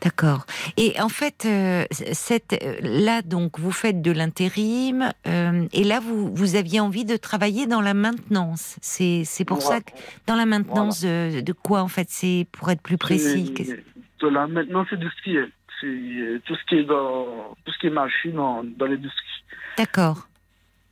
D'accord. 0.00 0.46
Et 0.76 1.00
en 1.00 1.08
fait, 1.08 1.44
euh, 1.46 1.84
cette, 1.90 2.54
euh, 2.60 2.76
là, 2.82 3.22
donc, 3.22 3.60
vous 3.60 3.70
faites 3.70 4.02
de 4.02 4.10
l'intérim, 4.10 5.12
euh, 5.28 5.66
et 5.72 5.84
là, 5.84 6.00
vous, 6.00 6.34
vous 6.34 6.56
aviez 6.56 6.80
envie 6.80 7.04
de 7.04 7.16
travailler 7.16 7.66
dans 7.66 7.80
la 7.80 7.94
maintenance. 7.94 8.76
C'est, 8.82 9.22
c'est 9.24 9.44
pour 9.44 9.62
ça 9.62 9.80
que, 9.80 9.92
dans 10.26 10.34
la 10.34 10.44
maintenance 10.46 11.02
de, 11.02 11.40
de 11.40 11.52
quoi, 11.52 11.82
en 11.82 11.88
fait 11.88 12.08
C'est 12.10 12.46
pour 12.50 12.68
être 12.70 12.82
plus 12.82 12.98
précis. 12.98 13.52
De 14.20 14.28
là, 14.28 14.46
maintenant, 14.48 14.84
c'est 14.90 14.98
du 14.98 15.08
ski. 15.20 15.38
hein. 15.38 15.48
C'est 15.80 16.40
tout 16.44 16.54
ce 16.54 16.64
qui 16.68 16.76
est 16.76 16.84
dans 16.84 17.56
tout 17.64 17.72
ce 17.72 17.78
qui 17.78 17.86
est 17.88 17.90
machine 17.90 18.32
dans, 18.32 18.62
dans 18.62 18.86
l'industrie. 18.86 19.44
D'accord. 19.76 20.28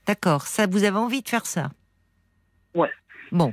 D'accord. 0.07 0.43
Ça, 0.49 0.67
vous 0.67 0.83
avez 0.83 0.97
envie 0.99 1.23
de 1.23 1.29
faire 1.29 1.47
ça? 1.47 1.71
Ouais. 2.75 2.91
Bon. 3.33 3.53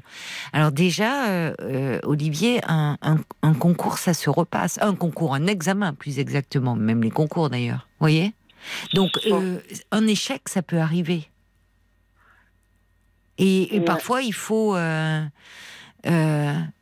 Alors 0.53 0.71
déjà, 0.71 1.27
euh, 1.29 1.53
euh, 1.61 1.99
Olivier, 2.03 2.61
un, 2.67 2.97
un- 3.01 3.19
un 3.43 3.53
concours, 3.53 3.97
ça 3.99 4.13
se 4.13 4.29
repasse. 4.29 4.79
Un 4.81 4.95
concours, 4.95 5.33
un 5.35 5.47
examen, 5.47 5.93
plus 5.93 6.19
exactement. 6.19 6.75
Même 6.75 7.03
les 7.03 7.11
concours, 7.11 7.49
d'ailleurs. 7.49 7.87
voyez? 7.99 8.33
Donc, 8.93 9.11
euh, 9.27 9.59
un 9.91 10.07
échec, 10.07 10.49
ça 10.49 10.61
peut 10.61 10.79
arriver. 10.79 11.29
Et, 13.37 13.75
et 13.75 13.79
Ouais. 13.79 13.85
parfois, 13.85 14.21
il 14.23 14.33
faut 14.33 14.75
euh, 14.75 15.23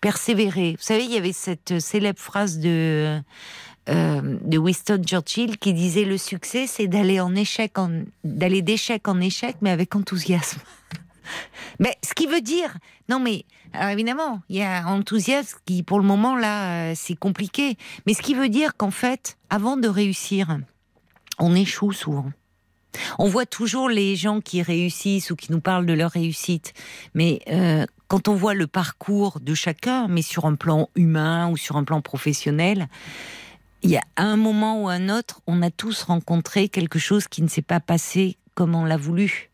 persévérer. 0.01 0.71
Vous 0.77 0.83
savez, 0.83 1.03
il 1.03 1.11
y 1.11 1.17
avait 1.17 1.33
cette 1.33 1.79
célèbre 1.79 2.19
phrase 2.19 2.59
de, 2.59 3.19
euh, 3.89 4.37
de 4.41 4.57
Winston 4.57 5.01
Churchill 5.05 5.57
qui 5.57 5.73
disait 5.73 6.05
le 6.05 6.17
succès, 6.17 6.65
c'est 6.65 6.87
d'aller 6.87 7.19
en 7.19 7.35
échec, 7.35 7.77
en, 7.77 7.89
d'aller 8.23 8.61
d'échec 8.61 9.05
en 9.07 9.19
échec, 9.19 9.57
mais 9.61 9.69
avec 9.71 9.95
enthousiasme. 9.95 10.61
mais 11.79 11.95
ce 12.03 12.13
qui 12.13 12.27
veut 12.27 12.41
dire, 12.41 12.77
non 13.09 13.19
mais, 13.19 13.45
alors 13.73 13.89
évidemment, 13.89 14.41
il 14.49 14.57
y 14.57 14.63
a 14.63 14.87
enthousiasme 14.87 15.57
qui, 15.65 15.83
pour 15.83 15.99
le 15.99 16.05
moment 16.05 16.35
là, 16.35 16.91
euh, 16.91 16.93
c'est 16.95 17.15
compliqué. 17.15 17.77
Mais 18.05 18.13
ce 18.13 18.21
qui 18.21 18.33
veut 18.33 18.49
dire 18.49 18.75
qu'en 18.77 18.91
fait, 18.91 19.37
avant 19.49 19.77
de 19.77 19.87
réussir, 19.87 20.57
on 21.39 21.55
échoue 21.55 21.91
souvent. 21.91 22.31
On 23.19 23.27
voit 23.27 23.45
toujours 23.45 23.89
les 23.89 24.15
gens 24.15 24.39
qui 24.39 24.61
réussissent 24.61 25.31
ou 25.31 25.35
qui 25.35 25.51
nous 25.51 25.59
parlent 25.59 25.85
de 25.85 25.93
leur 25.93 26.11
réussite, 26.11 26.73
mais 27.13 27.41
euh, 27.49 27.85
quand 28.07 28.27
on 28.29 28.35
voit 28.35 28.53
le 28.53 28.67
parcours 28.67 29.39
de 29.41 29.53
chacun, 29.53 30.07
mais 30.07 30.21
sur 30.21 30.45
un 30.45 30.55
plan 30.55 30.89
humain 30.95 31.49
ou 31.49 31.57
sur 31.57 31.75
un 31.75 31.83
plan 31.83 32.01
professionnel, 32.01 32.87
il 33.81 33.91
y 33.91 33.97
a 33.97 34.03
un 34.17 34.37
moment 34.37 34.81
ou 34.81 34.89
un 34.89 35.09
autre, 35.09 35.41
on 35.45 35.61
a 35.61 35.69
tous 35.69 36.03
rencontré 36.03 36.69
quelque 36.69 36.99
chose 36.99 37.27
qui 37.27 37.41
ne 37.41 37.47
s'est 37.47 37.61
pas 37.61 37.79
passé 37.79 38.37
comme 38.53 38.73
on 38.73 38.85
l'a 38.85 38.97
voulu. 38.97 39.51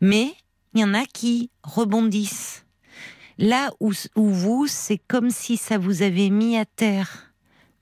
Mais 0.00 0.34
il 0.74 0.80
y 0.80 0.84
en 0.84 0.94
a 0.94 1.04
qui 1.04 1.50
rebondissent. 1.62 2.66
Là 3.38 3.70
où, 3.80 3.92
où 4.16 4.28
vous, 4.28 4.66
c'est 4.66 4.98
comme 4.98 5.30
si 5.30 5.56
ça 5.56 5.78
vous 5.78 6.02
avait 6.02 6.30
mis 6.30 6.56
à 6.56 6.64
terre, 6.64 7.32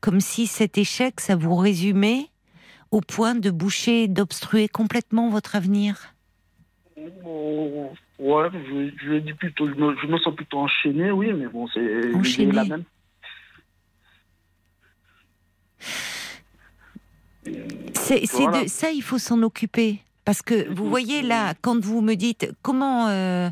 comme 0.00 0.20
si 0.20 0.46
cet 0.46 0.78
échec, 0.78 1.20
ça 1.20 1.37
vous 1.37 1.54
résumait 1.56 2.26
au 2.90 3.00
point 3.00 3.34
de 3.34 3.50
boucher, 3.50 4.08
d'obstruer 4.08 4.68
complètement 4.68 5.28
votre 5.30 5.56
avenir. 5.56 6.14
Oh, 7.25 7.90
ouais, 8.18 8.49
je, 8.52 8.90
je 9.04 9.14
dis 9.18 9.32
plutôt, 9.34 9.66
je 9.68 9.75
me, 9.75 9.96
je 10.00 10.06
me 10.06 10.18
sens 10.18 10.34
plutôt 10.34 10.58
enchaîné, 10.58 11.11
oui, 11.11 11.32
mais 11.32 11.46
bon, 11.49 11.66
c'est 11.68 12.14
Enchaîné. 12.14 12.52
la 12.52 12.64
même. 12.64 12.84
C'est, 17.94 18.26
c'est 18.26 18.42
Voilà. 18.44 18.64
de 18.64 18.68
ça, 18.68 18.90
il 18.90 19.02
faut 19.02 19.18
s'en 19.18 19.42
occuper. 19.42 20.00
Parce 20.25 20.43
que 20.43 20.73
vous 20.73 20.88
voyez 20.88 21.23
là, 21.23 21.55
quand 21.62 21.81
vous 21.81 22.00
me 22.00 22.14
dites 22.14 22.52
comment, 22.62 23.09
euh, 23.09 23.50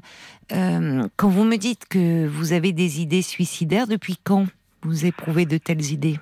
euh, 0.52 1.08
quand 1.16 1.28
vous 1.28 1.44
me 1.44 1.56
dites 1.56 1.86
que 1.88 2.26
vous 2.26 2.52
avez 2.52 2.72
des 2.72 3.00
idées 3.00 3.22
suicidaires, 3.22 3.88
depuis 3.88 4.16
quand 4.22 4.46
vous 4.82 5.04
éprouvez 5.04 5.46
de 5.46 5.58
telles 5.58 5.90
idées? 5.90 6.18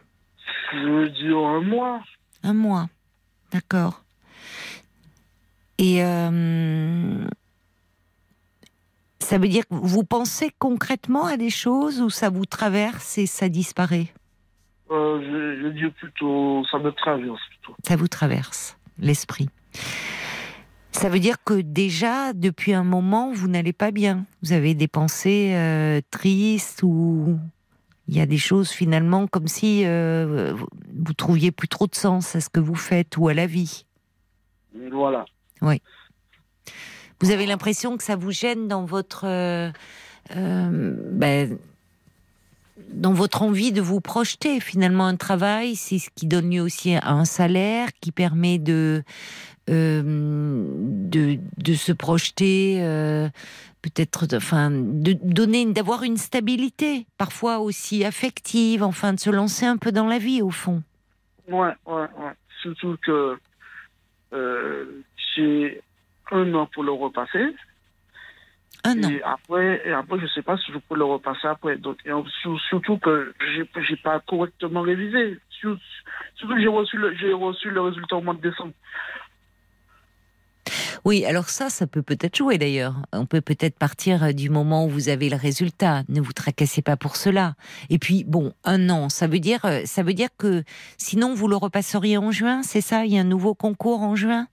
Je 0.72 0.88
veux 0.88 1.08
dire 1.10 1.38
un 1.38 1.60
mois. 1.60 2.00
Un 2.42 2.54
mois, 2.54 2.88
d'accord. 3.52 4.04
Et 5.76 6.02
euh, 6.02 7.26
ça 9.20 9.38
veut 9.38 9.48
dire 9.48 9.68
que 9.68 9.74
vous 9.74 10.02
pensez 10.02 10.50
concrètement 10.58 11.26
à 11.26 11.36
des 11.36 11.50
choses 11.50 12.00
ou 12.00 12.08
ça 12.08 12.30
vous 12.30 12.46
traverse 12.46 13.18
et 13.18 13.26
ça 13.26 13.48
disparaît? 13.50 14.08
Je, 14.90 15.60
je 15.62 15.68
dis 15.68 15.92
plutôt, 15.92 16.64
ça 16.70 16.78
me 16.78 16.90
traverse 16.90 17.40
plutôt. 17.50 17.76
Ça 17.86 17.96
vous 17.96 18.08
traverse 18.08 18.78
l'esprit. 18.98 19.50
Ça 20.98 21.08
veut 21.08 21.20
dire 21.20 21.44
que 21.44 21.60
déjà, 21.60 22.32
depuis 22.32 22.72
un 22.72 22.82
moment, 22.82 23.30
vous 23.32 23.46
n'allez 23.46 23.72
pas 23.72 23.92
bien. 23.92 24.26
Vous 24.42 24.52
avez 24.52 24.74
des 24.74 24.88
pensées 24.88 25.52
euh, 25.54 26.00
tristes 26.10 26.82
ou 26.82 27.38
Il 28.08 28.16
y 28.16 28.20
a 28.20 28.26
des 28.26 28.36
choses 28.36 28.70
finalement 28.70 29.28
comme 29.28 29.46
si 29.46 29.86
euh, 29.86 30.54
vous 30.92 31.12
trouviez 31.12 31.52
plus 31.52 31.68
trop 31.68 31.86
de 31.86 31.94
sens 31.94 32.34
à 32.34 32.40
ce 32.40 32.48
que 32.48 32.58
vous 32.58 32.74
faites 32.74 33.16
ou 33.16 33.28
à 33.28 33.34
la 33.34 33.46
vie. 33.46 33.86
Voilà. 34.90 35.24
Oui. 35.62 35.80
Vous 37.20 37.30
avez 37.30 37.46
l'impression 37.46 37.96
que 37.96 38.02
ça 38.02 38.16
vous 38.16 38.32
gêne 38.32 38.66
dans 38.66 38.84
votre 38.84 39.24
euh, 39.24 39.70
euh, 40.34 40.96
ben, 41.12 41.58
dans 42.92 43.12
votre 43.12 43.42
envie 43.42 43.72
de 43.72 43.80
vous 43.80 44.00
projeter. 44.00 44.60
Finalement, 44.60 45.06
un 45.06 45.16
travail, 45.16 45.76
c'est 45.76 45.98
ce 45.98 46.10
qui 46.14 46.26
donne 46.26 46.50
lieu 46.50 46.60
aussi 46.60 46.94
à 46.94 47.10
un 47.10 47.24
salaire, 47.24 47.88
qui 48.00 48.12
permet 48.12 48.58
de 48.58 49.02
de, 49.70 51.38
de, 51.58 51.74
se 51.74 51.92
projeter, 51.92 52.80
peut-être, 53.82 54.26
enfin, 54.34 54.70
de 54.70 55.12
donner, 55.12 55.66
d'avoir 55.66 56.04
une 56.04 56.16
stabilité, 56.16 57.06
parfois 57.18 57.58
aussi 57.58 58.02
affective, 58.04 58.82
enfin, 58.82 59.12
de 59.12 59.20
se 59.20 59.28
lancer 59.28 59.66
un 59.66 59.76
peu 59.76 59.92
dans 59.92 60.06
la 60.06 60.18
vie 60.18 60.40
au 60.40 60.50
fond. 60.50 60.82
Ouais, 61.48 61.74
ouais, 61.86 62.08
ouais. 62.18 62.32
Surtout 62.62 62.96
que 63.04 63.38
euh, 64.32 65.04
j'ai 65.34 65.80
un 66.30 66.52
an 66.54 66.68
pour 66.72 66.82
le 66.82 66.92
repasser. 66.92 67.54
Un 68.88 69.04
an. 69.04 69.10
Et 69.10 69.22
après, 69.22 69.82
et 69.84 69.92
après, 69.92 70.18
je 70.20 70.26
sais 70.26 70.42
pas 70.42 70.56
si 70.56 70.72
je 70.72 70.78
peux 70.78 70.96
le 70.96 71.04
repasser 71.04 71.46
après. 71.46 71.76
Donc, 71.76 71.98
surtout 72.68 72.98
que 72.98 73.34
j'ai, 73.54 73.68
j'ai 73.88 73.96
pas 73.96 74.20
correctement 74.20 74.82
révisé. 74.82 75.38
Surtout 75.60 75.78
que 76.48 76.60
j'ai 76.60 76.68
reçu 76.68 76.96
le, 76.96 77.34
reçu 77.34 77.70
le 77.70 77.80
résultat 77.80 78.16
au 78.16 78.22
mois 78.22 78.34
de 78.34 78.40
décembre. 78.40 78.72
Oui, 81.04 81.24
alors 81.24 81.48
ça, 81.48 81.70
ça 81.70 81.86
peut 81.86 82.02
peut-être 82.02 82.36
jouer 82.36 82.58
d'ailleurs. 82.58 82.96
On 83.12 83.24
peut 83.24 83.40
peut-être 83.40 83.78
partir 83.78 84.34
du 84.34 84.50
moment 84.50 84.84
où 84.84 84.88
vous 84.88 85.08
avez 85.08 85.30
le 85.30 85.36
résultat. 85.36 86.02
Ne 86.08 86.20
vous 86.20 86.32
tracassez 86.32 86.82
pas 86.82 86.96
pour 86.96 87.16
cela. 87.16 87.54
Et 87.88 87.98
puis, 87.98 88.24
bon, 88.24 88.52
un 88.64 88.90
an, 88.90 89.08
ça 89.08 89.26
veut 89.26 89.38
dire, 89.38 89.60
ça 89.84 90.02
veut 90.02 90.12
dire 90.12 90.28
que 90.36 90.64
sinon 90.98 91.34
vous 91.34 91.48
le 91.48 91.56
repasseriez 91.56 92.18
en 92.18 92.30
juin, 92.30 92.62
c'est 92.62 92.80
ça? 92.80 93.04
Il 93.04 93.12
y 93.12 93.18
a 93.18 93.20
un 93.20 93.24
nouveau 93.24 93.54
concours 93.54 94.02
en 94.02 94.16
juin? 94.16 94.48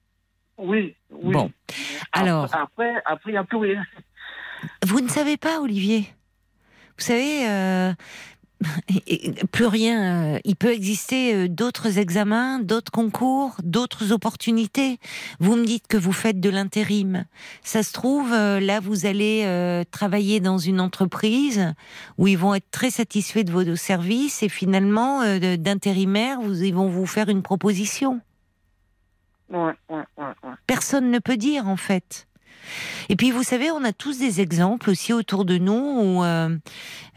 Oui, 0.57 0.95
oui. 1.11 1.33
Bon, 1.33 1.51
alors. 2.13 2.45
Après, 2.55 2.93
après, 3.05 3.31
il 3.31 3.33
n'y 3.33 3.37
a 3.37 3.43
plus 3.43 3.57
rien. 3.57 3.83
Vous 4.95 5.01
ne 5.01 5.09
savez 5.09 5.35
pas, 5.35 5.59
Olivier 5.59 6.07
vous 6.97 7.03
savez, 7.03 7.49
euh, 7.49 7.91
plus 9.51 9.65
rien. 9.65 10.35
Euh, 10.35 10.39
il 10.45 10.55
peut 10.55 10.71
exister 10.71 11.35
euh, 11.35 11.47
d'autres 11.49 11.97
examens, 11.97 12.59
d'autres 12.59 12.93
concours, 12.93 13.57
d'autres 13.61 14.13
opportunités. 14.13 14.97
Vous 15.41 15.57
me 15.57 15.65
dites 15.65 15.87
que 15.87 15.97
vous 15.97 16.13
faites 16.13 16.39
de 16.39 16.49
l'intérim. 16.49 17.25
Ça 17.61 17.83
se 17.83 17.91
trouve, 17.91 18.31
là, 18.31 18.79
vous 18.79 19.05
allez 19.05 19.83
travailler 19.91 20.39
dans 20.39 20.59
une 20.59 20.79
entreprise 20.79 21.73
où 22.17 22.29
ils 22.29 22.37
vont 22.37 22.55
être 22.55 22.71
très 22.71 22.89
satisfaits 22.89 23.43
de 23.43 23.51
vos 23.51 23.75
services 23.75 24.43
et 24.43 24.49
finalement, 24.49 25.23
d'intérimaire, 25.57 26.39
ils 26.41 26.73
vont 26.73 26.87
vous 26.87 27.05
faire 27.05 27.27
une 27.27 27.41
proposition. 27.41 28.21
Personne 30.67 31.11
ne 31.11 31.19
peut 31.19 31.35
dire, 31.35 31.67
en 31.67 31.75
fait. 31.75 32.24
Et 33.09 33.15
puis, 33.15 33.31
vous 33.31 33.43
savez, 33.43 33.71
on 33.71 33.83
a 33.83 33.93
tous 33.93 34.19
des 34.19 34.41
exemples 34.41 34.89
aussi 34.89 35.13
autour 35.13 35.45
de 35.45 35.57
nous 35.57 35.73
où 35.73 36.23
euh, 36.23 36.55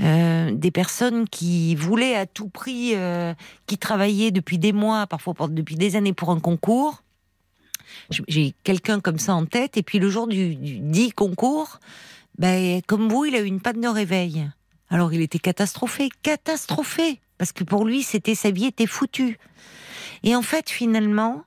euh, 0.00 0.52
des 0.52 0.70
personnes 0.70 1.28
qui 1.28 1.74
voulaient 1.74 2.16
à 2.16 2.26
tout 2.26 2.48
prix, 2.48 2.92
euh, 2.94 3.34
qui 3.66 3.78
travaillaient 3.78 4.30
depuis 4.30 4.58
des 4.58 4.72
mois, 4.72 5.06
parfois 5.06 5.34
depuis 5.48 5.76
des 5.76 5.96
années 5.96 6.12
pour 6.12 6.30
un 6.30 6.40
concours. 6.40 7.02
J'ai 8.10 8.54
quelqu'un 8.64 9.00
comme 9.00 9.18
ça 9.18 9.34
en 9.34 9.44
tête, 9.44 9.76
et 9.76 9.82
puis 9.82 9.98
le 9.98 10.08
jour 10.08 10.26
du, 10.26 10.54
dit 10.54 11.10
concours, 11.10 11.80
ben, 12.38 12.80
comme 12.86 13.08
vous, 13.08 13.24
il 13.24 13.34
a 13.34 13.40
eu 13.40 13.46
une 13.46 13.60
panne 13.60 13.80
de 13.80 13.88
réveil. 13.88 14.48
Alors 14.90 15.12
il 15.12 15.20
était 15.20 15.38
catastrophé, 15.38 16.08
catastrophé, 16.22 17.20
parce 17.36 17.52
que 17.52 17.64
pour 17.64 17.84
lui, 17.84 18.02
c'était 18.02 18.34
sa 18.34 18.50
vie 18.50 18.66
était 18.66 18.86
foutue. 18.86 19.38
Et 20.22 20.34
en 20.34 20.42
fait, 20.42 20.70
finalement, 20.70 21.44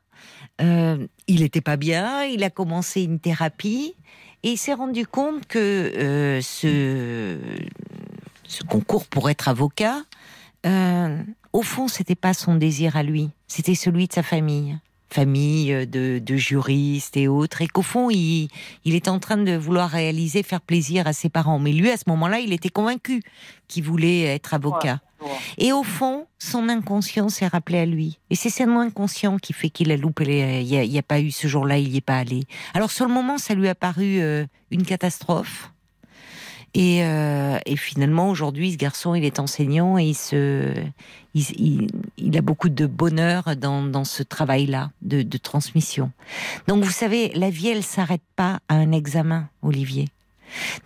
euh, 0.62 1.08
il 1.28 1.42
n'était 1.42 1.62
pas 1.62 1.78
bien, 1.78 2.24
il 2.24 2.44
a 2.44 2.50
commencé 2.50 3.04
une 3.04 3.20
thérapie 3.20 3.96
et 4.44 4.52
il 4.52 4.58
s'est 4.58 4.74
rendu 4.74 5.08
compte 5.08 5.46
que 5.48 5.58
euh, 5.98 6.42
ce, 6.42 7.38
concours 8.68 9.06
pour 9.06 9.30
être 9.30 9.48
avocat, 9.48 10.02
euh, 10.66 11.22
au 11.54 11.62
fond, 11.62 11.88
c'était 11.88 12.16
pas 12.16 12.34
son 12.34 12.56
désir 12.56 12.96
à 12.96 13.04
lui, 13.04 13.30
c'était 13.48 13.76
celui 13.76 14.08
de 14.08 14.14
sa 14.14 14.24
famille 14.24 14.78
famille 15.14 15.86
de, 15.88 16.20
de, 16.20 16.36
juristes 16.38 17.18
et 17.18 17.28
autres, 17.28 17.62
et 17.62 17.68
qu'au 17.68 17.82
fond, 17.82 18.10
il, 18.10 18.48
il 18.86 18.96
est 18.96 19.10
en 19.10 19.20
train 19.20 19.36
de 19.36 19.58
vouloir 19.58 19.90
réaliser, 19.90 20.42
faire 20.42 20.62
plaisir 20.62 21.06
à 21.06 21.12
ses 21.12 21.28
parents. 21.28 21.60
Mais 21.60 21.74
lui, 21.74 21.90
à 21.90 21.98
ce 21.98 22.06
moment-là, 22.08 22.40
il 22.40 22.54
était 22.54 22.70
convaincu 22.70 23.22
qu'il 23.68 23.84
voulait 23.84 24.22
être 24.22 24.54
avocat. 24.54 25.02
Et 25.58 25.72
au 25.72 25.84
fond, 25.84 26.28
son 26.40 26.70
inconscient 26.70 27.30
s'est 27.30 27.48
rappelé 27.48 27.80
à 27.80 27.86
lui. 27.86 28.20
Et 28.30 28.36
c'est 28.36 28.50
seulement 28.50 28.82
inconscient 28.82 29.38
qui 29.38 29.54
fait 29.54 29.70
qu'il 29.70 29.92
a 29.92 29.98
loupé. 29.98 30.62
Il 30.62 30.90
n'y 30.90 30.98
a, 30.98 31.04
pas 31.04 31.20
eu 31.20 31.32
ce 31.32 31.48
jour-là, 31.48 31.78
il 31.78 31.90
n'y 31.90 31.98
est 31.98 32.02
pas 32.02 32.18
allé. 32.18 32.44
Alors 32.74 32.92
sur 32.92 33.06
le 33.06 33.14
moment, 33.14 33.38
ça 33.38 33.54
lui 33.54 33.68
a 33.68 33.76
paru 33.76 34.20
euh, 34.20 34.46
une 34.72 34.84
catastrophe. 34.84 35.72
Et, 36.74 37.04
euh, 37.04 37.58
et 37.66 37.76
finalement, 37.76 38.30
aujourd'hui, 38.30 38.72
ce 38.72 38.78
garçon, 38.78 39.14
il 39.14 39.26
est 39.26 39.40
enseignant 39.40 39.98
et 39.98 40.06
il, 40.06 40.16
se, 40.16 40.74
il, 41.34 41.88
il, 42.18 42.38
a 42.38 42.42
beaucoup 42.42 42.70
de 42.70 42.86
bonheur 42.86 43.58
dans, 43.58 43.84
dans 43.84 44.06
ce 44.06 44.24
travail-là 44.24 44.92
de, 45.02 45.22
de, 45.22 45.38
transmission. 45.38 46.12
Donc, 46.68 46.84
vous 46.86 46.92
savez, 46.92 47.34
la 47.36 47.50
vie, 47.50 47.68
elle 47.68 47.84
s'arrête 47.84 48.24
pas 48.38 48.60
à 48.70 48.76
un 48.76 48.94
examen, 48.94 49.50
Olivier. 49.62 50.08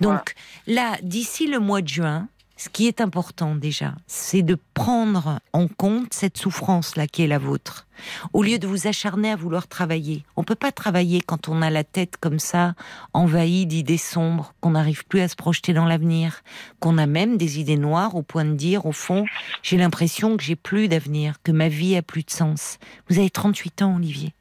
Donc, 0.02 0.34
là, 0.66 0.98
d'ici 1.04 1.46
le 1.46 1.60
mois 1.60 1.82
de 1.82 1.88
juin, 1.88 2.28
ce 2.58 2.70
qui 2.70 2.88
est 2.88 3.02
important 3.02 3.54
déjà, 3.54 3.96
c'est 4.08 4.42
de 4.42 4.58
prendre 4.74 5.40
en 5.52 5.68
compte 5.68 6.14
cette 6.14 6.38
souffrance-là 6.38 7.06
qui 7.06 7.24
est 7.24 7.28
la 7.28 7.38
vôtre. 7.38 7.86
Au 8.32 8.44
lieu 8.44 8.60
de 8.60 8.68
vous 8.68 8.88
acharner 8.88 9.32
à 9.32 9.36
vouloir 9.36 9.68
travailler. 9.68 10.24
On 10.38 10.44
peut 10.44 10.56
pas 10.56 10.72
travailler 10.72 11.20
quand 11.20 11.50
on 11.50 11.62
a 11.62 11.70
la 11.70 11.84
tête 11.84 12.16
comme 12.18 12.40
ça, 12.40 12.74
envahie 13.14 13.66
d'idées 13.66 13.98
sombres, 13.98 14.54
qu'on 14.62 14.72
n'arrive 14.72 15.06
plus 15.06 15.20
à 15.20 15.28
se 15.28 15.36
projeter 15.36 15.74
dans 15.74 15.86
l'avenir, 15.86 16.44
qu'on 16.80 16.98
a 16.98 17.08
même 17.08 17.38
des 17.38 17.60
idées 17.60 17.78
noires 17.78 18.16
au 18.16 18.22
point 18.22 18.46
de 18.46 18.54
dire, 18.54 18.86
au 18.86 18.94
fond, 18.94 19.26
j'ai 19.62 19.78
l'impression 19.78 20.38
que 20.38 20.44
j'ai 20.44 20.56
plus 20.56 20.88
d'avenir, 20.88 21.42
que 21.44 21.52
ma 21.52 21.68
vie 21.68 21.98
a 21.98 22.02
plus 22.02 22.24
de 22.24 22.32
sens. 22.32 22.78
Vous 23.10 23.20
avez 23.20 23.30
38 23.30 23.82
ans, 23.82 23.96
Olivier. 23.98 24.34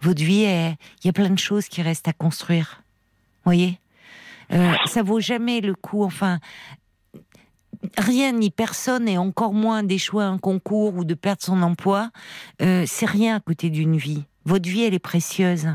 Votre 0.00 0.22
vie, 0.22 0.44
il 0.44 1.06
y 1.06 1.08
a 1.08 1.12
plein 1.12 1.30
de 1.30 1.38
choses 1.38 1.68
qui 1.68 1.82
restent 1.82 2.08
à 2.08 2.12
construire. 2.12 2.82
Voyez? 3.44 3.78
Euh, 4.52 4.72
ça 4.86 5.02
vaut 5.02 5.20
jamais 5.20 5.60
le 5.60 5.74
coup. 5.74 6.02
Enfin, 6.02 6.40
rien 7.96 8.32
ni 8.32 8.50
personne, 8.50 9.08
et 9.08 9.18
encore 9.18 9.52
moins 9.52 9.82
d'échouer 9.82 10.24
un 10.24 10.38
concours 10.38 10.96
ou 10.96 11.04
de 11.04 11.14
perdre 11.14 11.42
son 11.42 11.62
emploi, 11.62 12.10
euh, 12.62 12.84
c'est 12.86 13.06
rien 13.06 13.36
à 13.36 13.40
côté 13.40 13.70
d'une 13.70 13.96
vie. 13.96 14.24
Votre 14.44 14.68
vie, 14.68 14.82
elle 14.82 14.94
est 14.94 14.98
précieuse. 14.98 15.68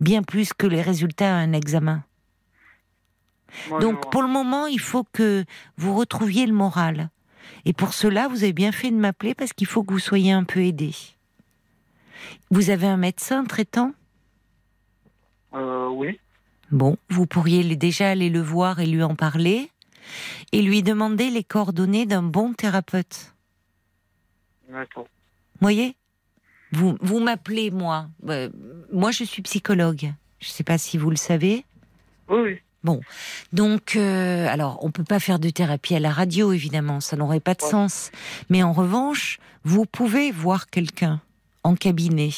Bien 0.00 0.22
plus 0.22 0.52
que 0.52 0.66
les 0.66 0.82
résultats 0.82 1.34
à 1.34 1.38
un 1.38 1.52
examen. 1.52 2.04
Donc, 3.80 4.10
pour 4.10 4.22
le 4.22 4.28
moment, 4.28 4.66
il 4.66 4.80
faut 4.80 5.04
que 5.04 5.44
vous 5.76 5.94
retrouviez 5.96 6.46
le 6.46 6.52
moral. 6.52 7.10
Et 7.64 7.72
pour 7.72 7.94
cela, 7.94 8.28
vous 8.28 8.44
avez 8.44 8.52
bien 8.52 8.72
fait 8.72 8.90
de 8.90 8.96
m'appeler 8.96 9.34
parce 9.34 9.52
qu'il 9.52 9.66
faut 9.66 9.82
que 9.82 9.92
vous 9.92 9.98
soyez 9.98 10.32
un 10.32 10.44
peu 10.44 10.60
aidé. 10.60 10.94
Vous 12.50 12.70
avez 12.70 12.86
un 12.86 12.96
médecin 12.96 13.44
traitant? 13.44 13.92
Euh, 15.54 15.88
Oui. 15.88 16.20
Bon, 16.70 16.98
vous 17.08 17.26
pourriez 17.26 17.64
déjà 17.76 18.10
aller 18.10 18.28
le 18.28 18.42
voir 18.42 18.80
et 18.80 18.86
lui 18.86 19.02
en 19.02 19.14
parler 19.14 19.70
et 20.52 20.62
lui 20.62 20.82
demander 20.82 21.30
les 21.30 21.44
coordonnées 21.44 22.06
d'un 22.06 22.22
bon 22.22 22.52
thérapeute. 22.52 23.34
D'accord. 24.70 25.06
Vous 25.54 25.64
voyez? 25.64 25.96
Vous, 26.72 26.96
vous 27.00 27.20
m'appelez, 27.20 27.70
moi. 27.70 28.08
Euh, 28.28 28.50
moi, 28.92 29.10
je 29.10 29.24
suis 29.24 29.42
psychologue. 29.42 30.12
Je 30.40 30.48
ne 30.48 30.52
sais 30.52 30.64
pas 30.64 30.78
si 30.78 30.98
vous 30.98 31.10
le 31.10 31.16
savez. 31.16 31.64
Oui. 32.28 32.58
Bon, 32.84 33.00
donc, 33.52 33.96
euh, 33.96 34.46
alors, 34.48 34.78
on 34.82 34.92
peut 34.92 35.04
pas 35.04 35.18
faire 35.18 35.40
de 35.40 35.50
thérapie 35.50 35.96
à 35.96 36.00
la 36.00 36.12
radio, 36.12 36.52
évidemment, 36.52 37.00
ça 37.00 37.16
n'aurait 37.16 37.40
pas 37.40 37.54
de 37.54 37.62
sens. 37.62 38.12
Mais 38.50 38.62
en 38.62 38.72
revanche, 38.72 39.40
vous 39.64 39.84
pouvez 39.84 40.30
voir 40.30 40.68
quelqu'un 40.68 41.20
en 41.64 41.74
cabinet 41.74 42.30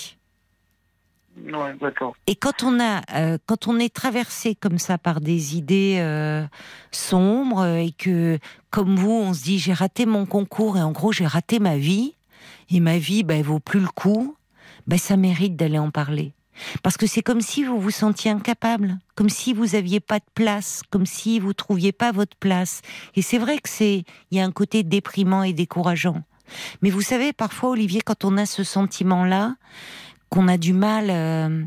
et 2.27 2.35
quand 2.35 2.63
on 2.63 2.81
a, 2.81 3.03
euh, 3.15 3.39
quand 3.47 3.69
on 3.69 3.79
est 3.79 3.93
traversé 3.93 4.55
comme 4.55 4.79
ça 4.79 4.99
par 4.99 5.21
des 5.21 5.57
idées 5.57 5.97
euh, 6.01 6.45
sombres 6.91 7.67
et 7.67 7.93
que, 7.93 8.39
comme 8.71 8.97
vous, 8.97 9.11
on 9.11 9.33
se 9.33 9.43
dit 9.43 9.59
j'ai 9.59 9.73
raté 9.73 10.07
mon 10.07 10.27
concours 10.27 10.77
et 10.77 10.83
en 10.83 10.93
gros 10.93 11.13
j'ai 11.13 11.27
raté 11.27 11.59
ma 11.59 11.77
vie 11.77 12.15
et 12.71 12.81
ma 12.81 12.99
vie, 12.99 13.23
bah, 13.23 13.35
elle 13.35 13.45
vaut 13.45 13.61
plus 13.61 13.81
le 13.81 13.89
coup, 13.89 14.37
bah, 14.87 14.99
ça 14.99 15.17
mérite 15.17 15.57
d'aller 15.57 15.79
en 15.79 15.91
parler. 15.91 16.33
Parce 16.83 16.97
que 16.97 17.07
c'est 17.07 17.23
comme 17.23 17.41
si 17.41 17.65
vous 17.65 17.81
vous 17.81 17.91
sentiez 17.91 18.31
incapable, 18.31 18.99
comme 19.15 19.31
si 19.31 19.53
vous 19.53 19.75
aviez 19.75 20.01
pas 20.01 20.19
de 20.19 20.25
place, 20.35 20.83
comme 20.91 21.07
si 21.07 21.41
vous 21.41 21.55
trouviez 21.55 21.93
pas 21.93 22.13
votre 22.13 22.37
place. 22.37 22.83
Et 23.15 23.23
c'est 23.23 23.39
vrai 23.39 23.59
que 23.59 23.69
c'est, 23.69 24.05
il 24.31 24.39
y 24.39 24.41
a 24.41 24.45
un 24.45 24.53
côté 24.53 24.83
déprimant 24.83 25.43
et 25.43 25.53
décourageant. 25.53 26.23
Mais 26.83 26.91
vous 26.91 27.01
savez, 27.01 27.33
parfois, 27.33 27.71
Olivier, 27.71 28.03
quand 28.03 28.25
on 28.25 28.37
a 28.37 28.45
ce 28.45 28.65
sentiment-là, 28.65 29.55
qu'on 30.31 30.49
a 30.49 30.57
du 30.57 30.73
mal 30.73 31.11
euh, 31.11 31.65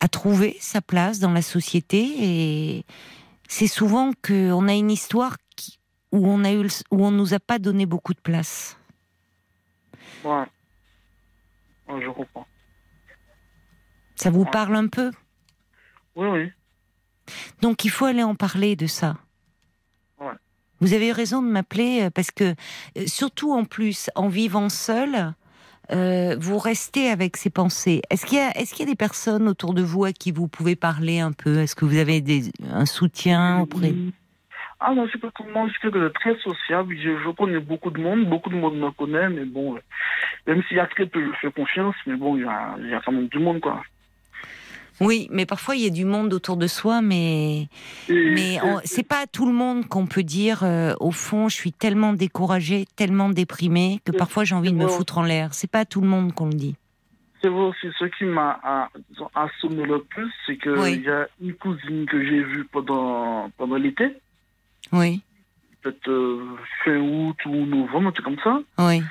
à 0.00 0.08
trouver 0.08 0.56
sa 0.60 0.80
place 0.80 1.18
dans 1.18 1.32
la 1.32 1.42
société 1.42 2.14
et 2.18 2.84
c'est 3.48 3.66
souvent 3.66 4.12
qu'on 4.26 4.68
a 4.68 4.72
une 4.72 4.90
histoire 4.90 5.36
où 6.12 6.26
on 6.26 6.44
a 6.44 6.52
eu, 6.52 6.66
où 6.90 7.04
on 7.04 7.10
nous 7.10 7.34
a 7.34 7.40
pas 7.40 7.58
donné 7.58 7.86
beaucoup 7.86 8.14
de 8.14 8.20
place. 8.20 8.78
Ouais. 10.24 10.44
je 11.88 12.10
comprends. 12.10 12.46
Ça 14.16 14.30
vous 14.30 14.44
parle 14.44 14.76
un 14.76 14.88
peu? 14.88 15.10
Oui, 16.14 16.28
oui. 16.28 16.52
Donc 17.60 17.84
il 17.84 17.90
faut 17.90 18.04
aller 18.04 18.22
en 18.22 18.34
parler 18.34 18.76
de 18.76 18.86
ça. 18.86 19.16
Ouais. 20.20 20.32
Vous 20.80 20.92
avez 20.92 21.12
raison 21.12 21.42
de 21.42 21.48
m'appeler 21.48 22.02
euh, 22.02 22.10
parce 22.10 22.30
que, 22.30 22.54
euh, 22.96 23.06
surtout 23.06 23.52
en 23.52 23.64
plus, 23.64 24.10
en 24.14 24.28
vivant 24.28 24.68
seul, 24.68 25.34
euh, 25.92 26.36
vous 26.38 26.58
restez 26.58 27.08
avec 27.08 27.36
ces 27.36 27.50
pensées. 27.50 28.02
Est-ce 28.10 28.26
qu'il 28.26 28.38
y, 28.38 28.82
a, 28.82 28.86
des 28.86 28.94
personnes 28.94 29.48
autour 29.48 29.74
de 29.74 29.82
vous 29.82 30.04
à 30.04 30.12
qui 30.12 30.30
vous 30.30 30.48
pouvez 30.48 30.76
parler 30.76 31.20
un 31.20 31.32
peu? 31.32 31.58
Est-ce 31.58 31.74
que 31.74 31.84
vous 31.84 31.98
avez 31.98 32.22
un 32.72 32.86
soutien 32.86 33.60
auprès? 33.60 33.92
Ah 34.78 34.94
non, 34.94 35.06
c'est 35.12 35.22
le 35.22 35.52
monde, 35.52 35.68
je 35.68 35.78
suis 35.78 36.12
très 36.14 36.36
sociable. 36.38 36.96
Je, 36.96 37.30
connais 37.32 37.60
beaucoup 37.60 37.90
de 37.90 38.00
monde, 38.00 38.24
beaucoup 38.24 38.48
de 38.48 38.56
monde 38.56 38.78
me 38.78 38.90
connaît, 38.92 39.28
mais 39.28 39.44
bon, 39.44 39.76
même 40.46 40.62
s'il 40.68 40.78
y 40.78 40.80
a 40.80 40.86
très 40.86 41.06
peu, 41.06 41.20
je 41.22 41.38
fais 41.38 41.52
confiance, 41.52 41.94
mais 42.06 42.16
bon, 42.16 42.36
il 42.36 42.42
y 42.42 42.46
a, 42.46 42.76
il 42.78 42.88
y 42.88 42.94
a 42.94 43.00
quand 43.04 43.12
même 43.12 43.28
du 43.28 43.38
monde, 43.38 43.60
quoi. 43.60 43.82
Oui, 45.00 45.28
mais 45.30 45.46
parfois 45.46 45.76
il 45.76 45.82
y 45.82 45.86
a 45.86 45.90
du 45.90 46.04
monde 46.04 46.32
autour 46.34 46.56
de 46.56 46.66
soi, 46.66 47.00
mais 47.00 47.68
mais 48.08 48.58
c'est 48.84 49.06
pas 49.06 49.22
à 49.22 49.26
tout 49.26 49.46
le 49.46 49.52
monde 49.52 49.86
qu'on 49.88 50.06
peut 50.06 50.22
dire 50.22 50.62
euh, 50.62 50.94
au 51.00 51.10
fond, 51.10 51.48
je 51.48 51.54
suis 51.54 51.72
tellement 51.72 52.12
découragé, 52.12 52.84
tellement 52.96 53.30
déprimé 53.30 54.00
que 54.04 54.12
parfois 54.12 54.44
j'ai 54.44 54.54
envie 54.54 54.72
de 54.72 54.76
me 54.76 54.86
foutre 54.86 55.18
en 55.18 55.22
l'air. 55.22 55.54
C'est 55.54 55.70
pas 55.70 55.80
à 55.80 55.84
tout 55.84 56.00
le 56.00 56.08
monde 56.08 56.34
qu'on 56.34 56.46
le 56.46 56.54
dit. 56.54 56.76
C'est 57.40 57.48
vrai 57.48 57.62
aussi, 57.62 57.86
ce 57.98 58.04
qui 58.04 58.24
m'a 58.24 58.90
assommé 59.34 59.86
le 59.86 60.02
plus, 60.02 60.30
c'est 60.46 60.58
qu'il 60.58 61.02
y 61.02 61.08
a 61.08 61.26
une 61.40 61.54
cousine 61.54 62.04
que 62.04 62.22
j'ai 62.22 62.42
vue 62.42 62.66
pendant 62.70 63.50
pendant 63.56 63.76
l'été. 63.76 64.16
Oui. 64.92 65.22
Peut-être 65.80 66.10
euh, 66.10 66.44
fin 66.84 66.98
août 66.98 67.36
ou 67.46 67.64
novembre, 67.64 68.08
un 68.08 68.12
truc 68.12 68.26
comme 68.26 68.40
ça. 68.44 68.60
Oui. 68.78 69.02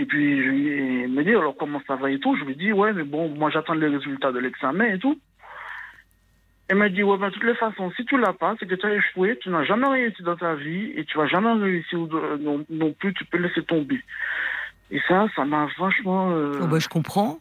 Et 0.00 0.06
puis, 0.06 0.36
lui 0.36 1.06
me 1.08 1.22
dit, 1.22 1.30
alors 1.30 1.54
comment 1.58 1.82
ça 1.86 1.94
va 1.94 2.10
et 2.10 2.18
tout? 2.18 2.34
Je 2.34 2.44
lui 2.44 2.56
dis, 2.56 2.72
ouais, 2.72 2.94
mais 2.94 3.02
bon, 3.02 3.28
moi 3.28 3.50
j'attends 3.50 3.74
les 3.74 3.86
résultats 3.86 4.32
de 4.32 4.38
l'examen 4.38 4.86
et 4.86 4.98
tout. 4.98 5.20
Elle 6.68 6.78
m'a 6.78 6.88
dit, 6.88 7.02
ouais, 7.02 7.18
ben, 7.18 7.28
de 7.28 7.34
toutes 7.34 7.44
les 7.44 7.54
façons, 7.54 7.92
si 7.96 8.06
tu 8.06 8.16
l'as 8.16 8.32
pas, 8.32 8.54
c'est 8.58 8.66
que 8.66 8.76
tu 8.76 8.86
as 8.86 8.94
échoué, 8.94 9.36
tu 9.42 9.50
n'as 9.50 9.64
jamais 9.64 9.88
réussi 9.88 10.22
dans 10.22 10.36
ta 10.36 10.54
vie 10.54 10.92
et 10.96 11.04
tu 11.04 11.18
vas 11.18 11.26
jamais 11.26 11.52
réussir 11.52 11.98
non, 12.40 12.64
non 12.70 12.92
plus, 12.94 13.12
tu 13.12 13.26
peux 13.26 13.36
laisser 13.36 13.62
tomber. 13.62 14.02
Et 14.90 15.00
ça, 15.06 15.26
ça 15.36 15.44
m'a 15.44 15.68
vachement. 15.78 16.30
Euh... 16.30 16.60
Oh 16.62 16.66
bah, 16.66 16.78
je 16.78 16.88
comprends. 16.88 17.38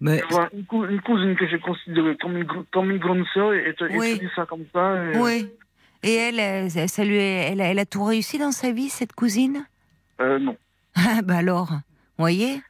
Mais... 0.00 0.20
une, 0.52 1.00
cousine 1.00 1.36
que 1.36 1.46
j'ai 1.46 1.60
considérée 1.60 2.16
comme 2.16 2.36
une, 2.36 2.48
comme 2.72 2.90
une 2.90 2.98
grande 2.98 3.24
sœur 3.32 3.54
et, 3.54 3.72
tu 3.78 3.88
dis 3.88 4.28
ça 4.34 4.46
comme 4.46 4.64
ça. 4.72 4.96
Oui. 5.14 5.48
Et 6.02 6.14
elle, 6.14 6.70
ça 6.70 7.04
lui, 7.04 7.18
elle, 7.18 7.60
elle 7.60 7.78
a 7.78 7.86
tout 7.86 8.02
réussi 8.02 8.38
dans 8.38 8.50
sa 8.50 8.72
vie, 8.72 8.88
cette 8.88 9.12
cousine? 9.12 9.64
Euh, 10.20 10.40
Non. 10.40 10.56
Ah, 10.96 11.22
bah 11.22 11.38
alors, 11.38 11.70
vous 11.70 11.78
voyez 12.18 12.62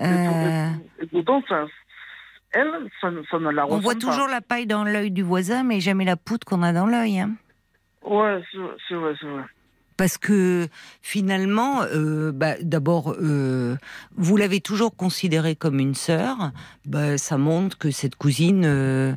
euh... 0.00 0.68
et, 1.00 1.06
pourtant, 1.06 1.42
ça, 1.48 1.66
elle, 2.52 2.70
ça, 3.00 3.10
ça 3.30 3.38
ne 3.38 3.50
la 3.50 3.66
On 3.66 3.78
voit 3.78 3.94
toujours 3.94 4.26
la 4.26 4.40
paille 4.40 4.66
dans 4.66 4.84
l'œil 4.84 5.10
du 5.10 5.22
voisin, 5.22 5.62
mais 5.62 5.80
jamais 5.80 6.04
la 6.04 6.16
poudre 6.16 6.46
qu'on 6.46 6.62
a 6.62 6.72
dans 6.72 6.86
l'œil. 6.86 7.20
Hein. 7.20 7.32
Ouais, 8.02 8.42
c'est 8.52 8.94
vrai, 8.94 9.14
c'est 9.20 9.26
vrai. 9.26 9.42
Parce 9.98 10.16
que 10.16 10.66
finalement, 11.02 11.82
euh, 11.82 12.32
bah, 12.32 12.54
d'abord, 12.62 13.14
euh, 13.20 13.76
vous 14.16 14.36
l'avez 14.36 14.60
toujours 14.60 14.96
considérée 14.96 15.54
comme 15.54 15.78
une 15.78 15.94
sœur. 15.94 16.52
Bah, 16.86 17.18
ça 17.18 17.36
montre 17.36 17.78
que 17.78 17.90
cette 17.90 18.16
cousine, 18.16 18.64
euh 18.64 19.14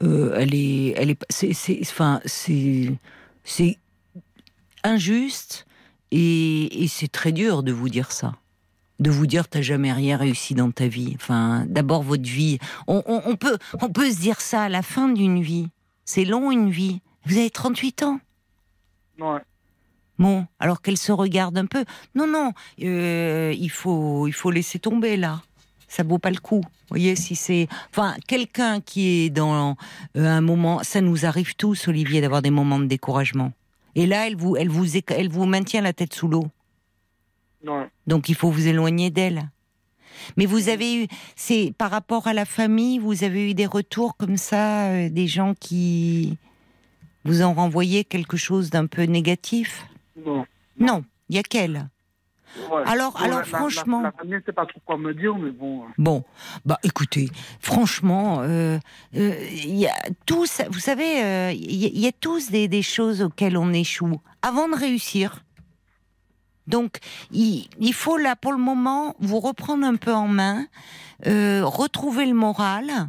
elle 0.00 0.54
est, 0.54 0.94
elle 0.96 1.10
est, 1.10 1.24
c'est, 1.30 1.78
enfin, 1.82 2.20
c'est, 2.24 2.92
c'est 3.44 3.78
injuste 4.84 5.65
et, 6.12 6.86
c'est 6.88 7.10
très 7.10 7.32
dur 7.32 7.62
de 7.62 7.72
vous 7.72 7.88
dire 7.88 8.12
ça. 8.12 8.34
De 8.98 9.10
vous 9.10 9.26
dire 9.26 9.48
t'as 9.48 9.60
jamais 9.60 9.92
rien 9.92 10.16
réussi 10.16 10.54
dans 10.54 10.70
ta 10.70 10.88
vie. 10.88 11.12
Enfin, 11.16 11.64
d'abord 11.68 12.02
votre 12.02 12.22
vie. 12.22 12.58
On, 12.86 13.36
peut, 13.36 13.58
on 13.80 13.88
peut 13.88 14.10
se 14.10 14.18
dire 14.18 14.40
ça 14.40 14.62
à 14.62 14.68
la 14.68 14.82
fin 14.82 15.08
d'une 15.08 15.42
vie. 15.42 15.68
C'est 16.04 16.24
long 16.24 16.50
une 16.50 16.70
vie. 16.70 17.00
Vous 17.26 17.36
avez 17.36 17.50
38 17.50 18.02
ans. 18.04 18.20
Ouais. 19.18 19.40
Bon, 20.18 20.46
alors 20.58 20.80
qu'elle 20.80 20.96
se 20.96 21.12
regarde 21.12 21.58
un 21.58 21.66
peu. 21.66 21.84
Non, 22.14 22.26
non, 22.26 22.52
euh, 22.82 23.54
il 23.58 23.70
faut, 23.70 24.26
il 24.26 24.32
faut 24.32 24.50
laisser 24.50 24.78
tomber 24.78 25.16
là. 25.16 25.42
Ça 25.88 26.02
vaut 26.02 26.18
pas 26.18 26.30
le 26.30 26.38
coup. 26.38 26.60
Vous 26.60 26.88
voyez, 26.88 27.16
si 27.16 27.36
c'est, 27.36 27.68
enfin, 27.90 28.16
quelqu'un 28.26 28.80
qui 28.80 29.08
est 29.08 29.30
dans 29.30 29.76
euh, 30.16 30.26
un 30.26 30.40
moment, 30.40 30.82
ça 30.82 31.00
nous 31.00 31.26
arrive 31.26 31.54
tous, 31.56 31.88
Olivier, 31.88 32.20
d'avoir 32.20 32.42
des 32.42 32.50
moments 32.50 32.78
de 32.78 32.86
découragement. 32.86 33.52
Et 33.96 34.06
là, 34.06 34.26
elle 34.26 34.36
vous, 34.36 34.56
elle 34.56 34.68
vous, 34.68 34.84
elle 35.08 35.28
vous 35.30 35.46
maintient 35.46 35.80
la 35.80 35.92
tête 35.92 36.14
sous 36.14 36.28
l'eau. 36.28 36.46
Donc 38.06 38.28
il 38.28 38.36
faut 38.36 38.50
vous 38.50 38.68
éloigner 38.68 39.10
d'elle. 39.10 39.50
Mais 40.36 40.46
vous 40.46 40.68
avez 40.68 41.02
eu, 41.02 41.06
c'est 41.34 41.72
par 41.76 41.90
rapport 41.90 42.26
à 42.26 42.32
la 42.32 42.44
famille, 42.44 42.98
vous 42.98 43.24
avez 43.24 43.50
eu 43.50 43.54
des 43.54 43.66
retours 43.66 44.16
comme 44.16 44.36
ça, 44.36 44.88
euh, 44.88 45.08
des 45.08 45.26
gens 45.26 45.54
qui 45.58 46.38
vous 47.24 47.42
ont 47.42 47.54
renvoyé 47.54 48.04
quelque 48.04 48.36
chose 48.36 48.70
d'un 48.70 48.86
peu 48.86 49.02
négatif? 49.02 49.86
Non. 50.24 50.46
Non, 50.78 51.04
il 51.28 51.36
y 51.36 51.38
a 51.38 51.42
qu'elle. 51.42 51.88
Alors, 52.86 53.20
alors 53.20 53.44
franchement. 53.44 54.02
La, 54.02 54.12
famille 54.12 54.34
ne 54.34 54.40
sait 54.40 54.52
pas 54.52 54.66
trop 54.66 54.80
quoi 54.84 54.96
me 54.96 55.14
dire, 55.14 55.34
mais 55.36 55.50
bon. 55.50 55.82
Euh. 55.82 55.86
Bon, 55.98 56.24
bah 56.64 56.78
écoutez, 56.82 57.28
franchement, 57.60 58.40
euh, 58.40 58.78
euh, 59.16 59.34
il 59.50 59.76
y 59.76 59.86
a 59.86 59.94
tous, 60.26 60.62
vous 60.70 60.78
savez, 60.78 61.52
il 61.54 61.98
y, 61.98 62.06
a 62.06 62.12
tous 62.12 62.50
des, 62.50 62.68
des, 62.68 62.82
choses 62.82 63.22
auxquelles 63.22 63.56
on 63.56 63.72
échoue 63.72 64.20
avant 64.42 64.68
de 64.68 64.74
réussir. 64.74 65.42
Donc, 66.66 66.98
il, 67.30 67.68
il, 67.78 67.94
faut 67.94 68.16
là, 68.16 68.34
pour 68.34 68.52
le 68.52 68.58
moment, 68.58 69.14
vous 69.20 69.38
reprendre 69.38 69.86
un 69.86 69.96
peu 69.96 70.12
en 70.12 70.28
main, 70.28 70.66
retrouver 71.24 72.26
le 72.26 72.34
moral, 72.34 73.08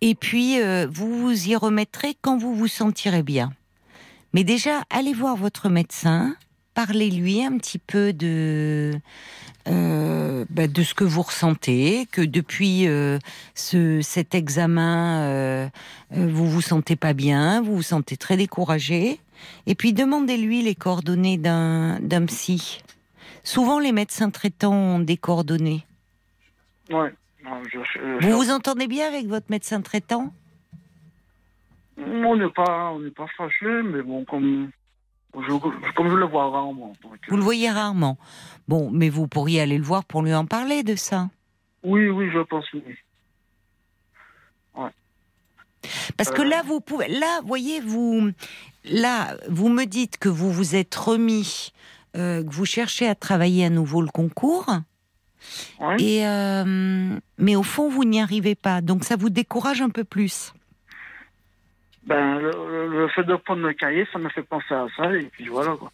et 0.00 0.14
puis 0.14 0.58
vous 0.88 1.18
vous 1.20 1.48
y 1.48 1.56
remettrez 1.56 2.16
quand 2.20 2.36
vous 2.36 2.54
vous 2.54 2.68
sentirez 2.68 3.22
bien. 3.22 3.52
Mais 4.32 4.42
déjà, 4.42 4.82
allez 4.90 5.14
voir 5.14 5.36
votre 5.36 5.68
médecin 5.68 6.36
parlez-lui 6.74 7.44
un 7.44 7.56
petit 7.56 7.78
peu 7.78 8.12
de 8.12 8.92
euh, 9.66 10.44
bah, 10.50 10.66
de 10.66 10.82
ce 10.82 10.94
que 10.94 11.04
vous 11.04 11.22
ressentez, 11.22 12.06
que 12.12 12.20
depuis 12.20 12.86
euh, 12.86 13.18
ce, 13.54 14.02
cet 14.02 14.34
examen, 14.34 15.22
euh, 15.22 15.68
vous 16.10 16.46
vous 16.46 16.60
sentez 16.60 16.96
pas 16.96 17.14
bien, 17.14 17.62
vous 17.62 17.76
vous 17.76 17.82
sentez 17.82 18.18
très 18.18 18.36
découragé, 18.36 19.20
et 19.66 19.74
puis 19.74 19.94
demandez-lui 19.94 20.62
les 20.62 20.74
coordonnées 20.74 21.38
d'un 21.38 21.98
d'un 22.00 22.26
psy. 22.26 22.82
Souvent, 23.42 23.78
les 23.78 23.92
médecins 23.92 24.30
traitants 24.30 24.74
ont 24.74 24.98
des 24.98 25.16
coordonnées. 25.16 25.86
Ouais. 26.90 27.14
vous 28.20 28.30
vous 28.30 28.50
entendez 28.50 28.86
bien 28.86 29.06
avec 29.06 29.26
votre 29.26 29.46
médecin 29.50 29.80
traitant? 29.80 30.32
On 31.96 32.36
n'est 32.36 32.50
pas, 32.50 32.90
on 32.92 33.00
n'est 33.00 33.10
pas 33.10 33.26
fâchés, 33.36 33.82
mais 33.82 34.02
bon, 34.02 34.24
comme 34.24 34.70
comme 35.94 36.10
je 36.10 36.16
le 36.16 36.26
vois 36.26 36.50
rarement. 36.50 36.92
Vous 37.28 37.36
le 37.36 37.42
voyez 37.42 37.70
rarement. 37.70 38.18
Bon, 38.68 38.90
mais 38.90 39.08
vous 39.08 39.26
pourriez 39.26 39.60
aller 39.60 39.78
le 39.78 39.84
voir 39.84 40.04
pour 40.04 40.22
lui 40.22 40.34
en 40.34 40.46
parler 40.46 40.82
de 40.82 40.96
ça. 40.96 41.28
Oui, 41.82 42.08
oui, 42.08 42.30
je 42.32 42.40
pense 42.40 42.64
oui. 42.72 42.82
Parce 46.16 46.30
que 46.30 46.42
là, 46.42 46.62
vous 46.66 46.80
pouvez, 46.80 47.08
là, 47.08 47.40
voyez, 47.44 47.80
vous, 47.80 48.30
là, 48.84 49.36
vous 49.48 49.68
me 49.68 49.84
dites 49.84 50.18
que 50.18 50.28
vous 50.28 50.50
vous 50.50 50.74
êtes 50.76 50.94
remis, 50.94 51.72
euh, 52.16 52.42
que 52.42 52.50
vous 52.50 52.64
cherchez 52.64 53.06
à 53.06 53.14
travailler 53.14 53.66
à 53.66 53.70
nouveau 53.70 54.00
le 54.00 54.08
concours. 54.08 54.66
Et 55.98 56.26
euh, 56.26 57.18
mais 57.36 57.54
au 57.54 57.62
fond, 57.62 57.90
vous 57.90 58.04
n'y 58.04 58.20
arrivez 58.20 58.54
pas. 58.54 58.80
Donc 58.80 59.04
ça 59.04 59.16
vous 59.16 59.28
décourage 59.28 59.82
un 59.82 59.90
peu 59.90 60.04
plus 60.04 60.54
ben, 62.06 62.38
le, 62.38 63.08
fait 63.08 63.24
de 63.24 63.34
prendre 63.36 63.62
le 63.66 63.72
cahier, 63.72 64.06
ça 64.12 64.18
me 64.18 64.28
fait 64.28 64.42
penser 64.42 64.74
à 64.74 64.86
ça, 64.96 65.12
et 65.14 65.24
puis 65.32 65.48
voilà, 65.48 65.74
quoi. 65.76 65.90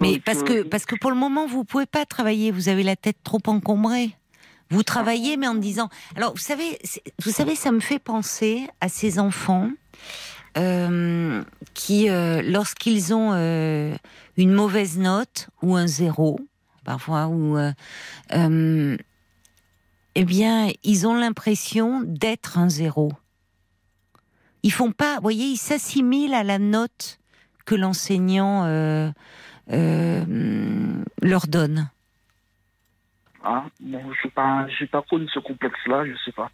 Mais 0.00 0.18
parce 0.18 0.42
que, 0.42 0.52
euh, 0.52 0.64
parce 0.68 0.84
que 0.86 0.96
pour 0.96 1.10
le 1.10 1.16
moment, 1.16 1.46
vous 1.46 1.62
pouvez 1.64 1.86
pas 1.86 2.04
travailler, 2.04 2.50
vous 2.50 2.68
avez 2.68 2.82
la 2.82 2.96
tête 2.96 3.18
trop 3.22 3.38
encombrée. 3.46 4.10
Vous 4.70 4.82
travaillez, 4.82 5.36
mais 5.36 5.46
en 5.46 5.54
disant. 5.54 5.88
Alors, 6.16 6.32
vous 6.32 6.40
savez, 6.40 6.78
vous 7.24 7.30
savez, 7.30 7.54
ça 7.54 7.70
me 7.70 7.78
fait 7.78 8.00
penser 8.00 8.66
à 8.80 8.88
ces 8.88 9.20
enfants 9.20 9.70
euh, 10.58 11.42
qui, 11.74 12.10
euh, 12.10 12.42
lorsqu'ils 12.42 13.14
ont 13.14 13.34
une 14.36 14.52
mauvaise 14.52 14.98
note 14.98 15.48
ou 15.62 15.76
un 15.76 15.86
zéro, 15.86 16.40
parfois, 16.84 17.28
ou 17.28 17.56
eh 20.14 20.24
bien, 20.24 20.68
ils 20.82 21.06
ont 21.06 21.14
l'impression 21.14 22.02
d'être 22.04 22.58
un 22.58 22.68
zéro. 22.68 23.12
Ils 24.62 24.72
font 24.72 24.92
pas, 24.92 25.16
vous 25.16 25.22
voyez, 25.22 25.46
ils 25.46 25.56
s'assimilent 25.56 26.34
à 26.34 26.44
la 26.44 26.58
note 26.58 27.18
que 27.66 27.74
l'enseignant 27.74 28.64
euh, 28.64 29.10
euh, 29.70 31.04
leur 31.22 31.46
donne. 31.46 31.90
Ah, 33.46 33.66
bon, 33.78 34.00
je 34.14 34.26
n'ai 34.26 34.30
pas, 34.30 34.66
pas 34.90 35.02
connu 35.02 35.28
ce 35.28 35.38
complexe-là, 35.38 36.06
je 36.06 36.12
ne 36.12 36.16
sais 36.24 36.32
pas. 36.32 36.50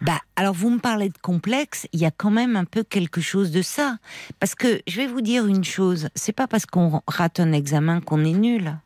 Bah, 0.00 0.18
alors 0.34 0.54
vous 0.54 0.70
me 0.70 0.80
parlez 0.80 1.08
de 1.08 1.18
complexe, 1.18 1.86
il 1.92 2.00
y 2.00 2.04
a 2.04 2.10
quand 2.10 2.32
même 2.32 2.56
un 2.56 2.64
peu 2.64 2.82
quelque 2.82 3.20
chose 3.20 3.52
de 3.52 3.62
ça. 3.62 3.98
Parce 4.40 4.56
que 4.56 4.82
je 4.88 4.96
vais 4.96 5.06
vous 5.06 5.20
dire 5.20 5.46
une 5.46 5.62
chose, 5.62 6.08
c'est 6.16 6.34
pas 6.34 6.48
parce 6.48 6.66
qu'on 6.66 7.00
rate 7.06 7.38
un 7.38 7.52
examen 7.52 8.00
qu'on 8.00 8.24
est 8.24 8.32
nul. 8.32 8.76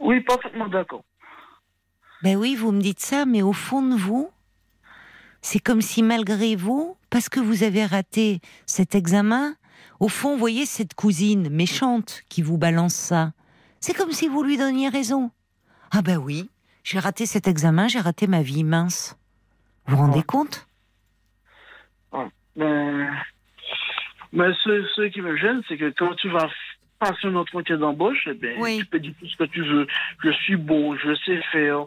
Oui, 0.00 0.20
parfaitement 0.22 0.66
d'accord. 0.66 1.04
Ben 2.22 2.36
oui, 2.36 2.54
vous 2.54 2.70
me 2.72 2.80
dites 2.80 3.00
ça, 3.00 3.24
mais 3.24 3.42
au 3.42 3.52
fond 3.52 3.82
de 3.82 3.96
vous, 3.96 4.30
c'est 5.40 5.58
comme 5.58 5.80
si 5.80 6.02
malgré 6.02 6.54
vous, 6.54 6.96
parce 7.08 7.28
que 7.28 7.40
vous 7.40 7.62
avez 7.62 7.86
raté 7.86 8.40
cet 8.66 8.94
examen, 8.94 9.54
au 10.00 10.08
fond, 10.08 10.32
vous 10.32 10.38
voyez 10.38 10.66
cette 10.66 10.94
cousine 10.94 11.48
méchante 11.48 12.22
qui 12.28 12.42
vous 12.42 12.58
balance 12.58 12.94
ça. 12.94 13.32
C'est 13.80 13.94
comme 13.94 14.12
si 14.12 14.28
vous 14.28 14.42
lui 14.42 14.58
donniez 14.58 14.88
raison. 14.88 15.30
Ah 15.92 16.02
ben 16.02 16.18
oui, 16.18 16.50
j'ai 16.84 16.98
raté 16.98 17.24
cet 17.24 17.48
examen, 17.48 17.88
j'ai 17.88 18.00
raté 18.00 18.26
ma 18.26 18.42
vie 18.42 18.64
mince. 18.64 19.16
Vous 19.86 19.96
vous 19.96 20.02
rendez 20.02 20.22
compte? 20.22 20.66
Mais, 22.56 23.08
mais 24.32 24.52
ce, 24.62 24.86
ce, 24.94 25.08
qui 25.08 25.22
me 25.22 25.36
gêne, 25.36 25.62
c'est 25.68 25.78
que 25.78 25.90
quand 25.90 26.14
tu 26.16 26.28
vas 26.28 26.48
passer 27.00 27.26
un 27.26 27.34
entretien 27.34 27.78
d'embauche, 27.78 28.28
eh 28.30 28.34
ben, 28.34 28.54
tu 28.78 28.84
peux 28.84 29.00
dire 29.00 29.14
tout 29.18 29.26
ce 29.26 29.36
que 29.36 29.44
tu 29.44 29.62
veux. 29.62 29.86
Je 30.22 30.30
suis 30.30 30.56
beau, 30.56 30.94
je 30.96 31.14
sais 31.24 31.40
faire. 31.50 31.86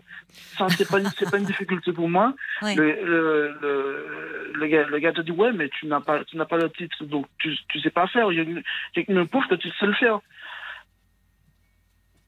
Ça, 0.57 0.67
c'est 0.69 0.89
pas, 0.89 0.99
pas 1.31 1.37
une 1.37 1.45
difficulté 1.45 1.93
pour 1.93 2.09
moi. 2.09 2.33
Le, 2.63 2.73
le, 2.75 4.51
le, 4.55 4.67
gars, 4.67 4.87
le, 4.87 4.99
gars, 4.99 5.13
te 5.13 5.21
dit, 5.21 5.31
ouais, 5.31 5.53
mais 5.53 5.69
tu 5.69 5.85
n'as 5.85 6.01
pas, 6.01 6.25
tu 6.25 6.35
n'as 6.35 6.45
pas 6.45 6.57
le 6.57 6.69
titre, 6.71 7.05
donc 7.05 7.27
tu, 7.37 7.55
tu 7.69 7.79
sais 7.79 7.91
pas 7.91 8.07
faire. 8.07 8.31
Il 8.31 8.39
y 8.39 8.41
a 8.41 9.13
me 9.13 9.25
prouve 9.25 9.47
que 9.47 9.55
tu 9.55 9.69
sais 9.79 9.85
le 9.85 9.93
faire. 9.93 10.19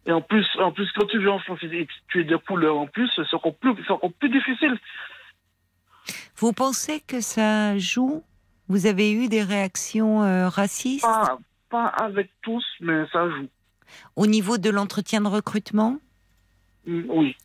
Et 0.05 0.11
en 0.11 0.21
plus, 0.21 0.45
en 0.59 0.71
plus, 0.71 0.87
quand 0.91 1.07
tu 1.07 1.17
veux 1.17 1.31
en 1.31 1.39
France 1.39 1.59
et 1.63 1.87
tu 2.09 2.21
es 2.21 2.23
de 2.23 2.35
couleur 2.35 2.77
en 2.77 2.85
plus, 2.85 3.09
c'est 3.15 3.35
encore 3.35 3.55
plus, 3.55 3.73
encore 3.89 4.13
plus 4.13 4.29
difficile. 4.29 4.77
Vous 6.37 6.53
pensez 6.53 7.01
que 7.01 7.19
ça 7.19 7.77
joue? 7.79 8.23
Vous 8.67 8.85
avez 8.85 9.11
eu 9.11 9.27
des 9.27 9.41
réactions 9.41 10.23
euh, 10.23 10.49
racistes? 10.49 11.03
Pas, 11.03 11.39
pas, 11.69 11.85
avec 11.85 12.29
tous, 12.41 12.63
mais 12.81 13.05
ça 13.11 13.29
joue. 13.29 13.47
Au 14.15 14.27
niveau 14.27 14.57
de 14.57 14.69
l'entretien 14.69 15.21
de 15.21 15.27
recrutement? 15.27 15.99
Mm, 16.85 17.03
Oui. 17.09 17.35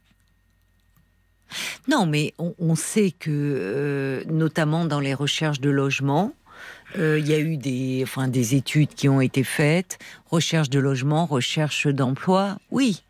Non, 1.89 2.07
mais 2.07 2.33
on, 2.39 2.55
on 2.61 2.77
sait 2.77 3.11
que, 3.11 3.31
euh, 3.31 4.25
notamment 4.27 4.85
dans 4.85 5.01
les 5.01 5.15
recherches 5.15 5.61
de 5.61 5.71
logement, 5.71 6.33
euh, 6.97 7.19
il 7.19 7.27
y 7.27 7.35
a 7.35 7.41
eu 7.41 7.57
des, 7.57 8.01
enfin, 8.05 8.29
des 8.29 8.55
études 8.55 8.95
qui 8.95 9.09
ont 9.09 9.21
été 9.21 9.43
faites, 9.43 9.99
recherche 10.31 10.71
de 10.71 10.79
logement, 10.79 11.27
recherche 11.27 11.87
d'emploi. 11.89 12.57
Oui, 12.71 13.03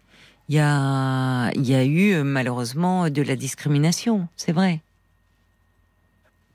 il 0.48 0.54
y 0.54 0.58
a, 0.58 1.50
y 1.54 1.74
a 1.74 1.84
eu 1.84 2.22
malheureusement 2.22 3.10
de 3.10 3.22
la 3.22 3.36
discrimination, 3.36 4.26
c'est 4.36 4.52
vrai. 4.52 4.80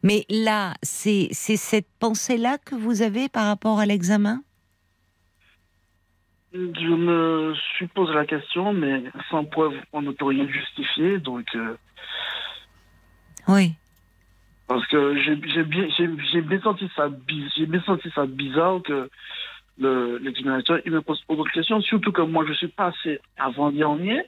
Mais 0.06 0.24
là, 0.30 0.76
c'est 0.84 1.34
cette 1.34 1.88
pensée-là 2.00 2.60
que 2.60 2.76
vous 2.76 3.02
avez 3.02 3.28
par 3.28 3.48
rapport 3.48 3.80
à 3.80 3.88
l'examen? 3.88 4.44
Je 6.54 6.60
me 6.96 7.56
suis 7.76 7.88
posé 7.88 8.13
la 8.13 8.28
question, 8.28 8.72
mais 8.72 9.04
sans 9.32 9.46
preuve, 9.46 9.74
on 9.94 10.04
ne 10.04 10.12
peut 10.12 10.26
rien 10.26 10.48
justifier, 10.48 11.18
donc. 11.18 11.48
Euh, 11.56 11.76
oui. 13.48 13.74
Parce 14.68 14.86
que 14.88 15.20
j'ai 15.24 15.36
bien, 15.63 16.62
senti 16.62 16.88
ça, 16.96 17.10
j'ai 17.58 17.65
bien 17.65 17.82
senti 17.82 18.08
ça 18.13 18.28
bizarre 18.28 18.84
que 18.84 19.10
l'examinateur 19.80 20.82
il 20.86 20.91
me 20.91 21.02
pose 21.02 21.24
autre 21.28 21.52
questions, 21.52 21.82
surtout 21.82 22.12
que 22.12 22.22
moi 22.22 22.46
je 22.48 22.54
suis 22.54 22.68
passé 22.68 23.20
avant 23.38 23.72
dernier, 23.72 24.22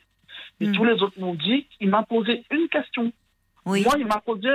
et 0.59 0.67
hmm. 0.67 0.71
tous 0.71 0.85
les 0.85 1.03
autres 1.03 1.19
m'ont 1.19 1.35
dit, 1.35 1.67
il 1.79 1.91
m'a 1.91 2.01
posé 2.01 2.43
une 2.49 2.67
question. 2.67 3.13
Oui. 3.65 3.83
Moi, 3.83 3.95
il 3.99 4.07
m'a 4.07 4.21
posé 4.21 4.49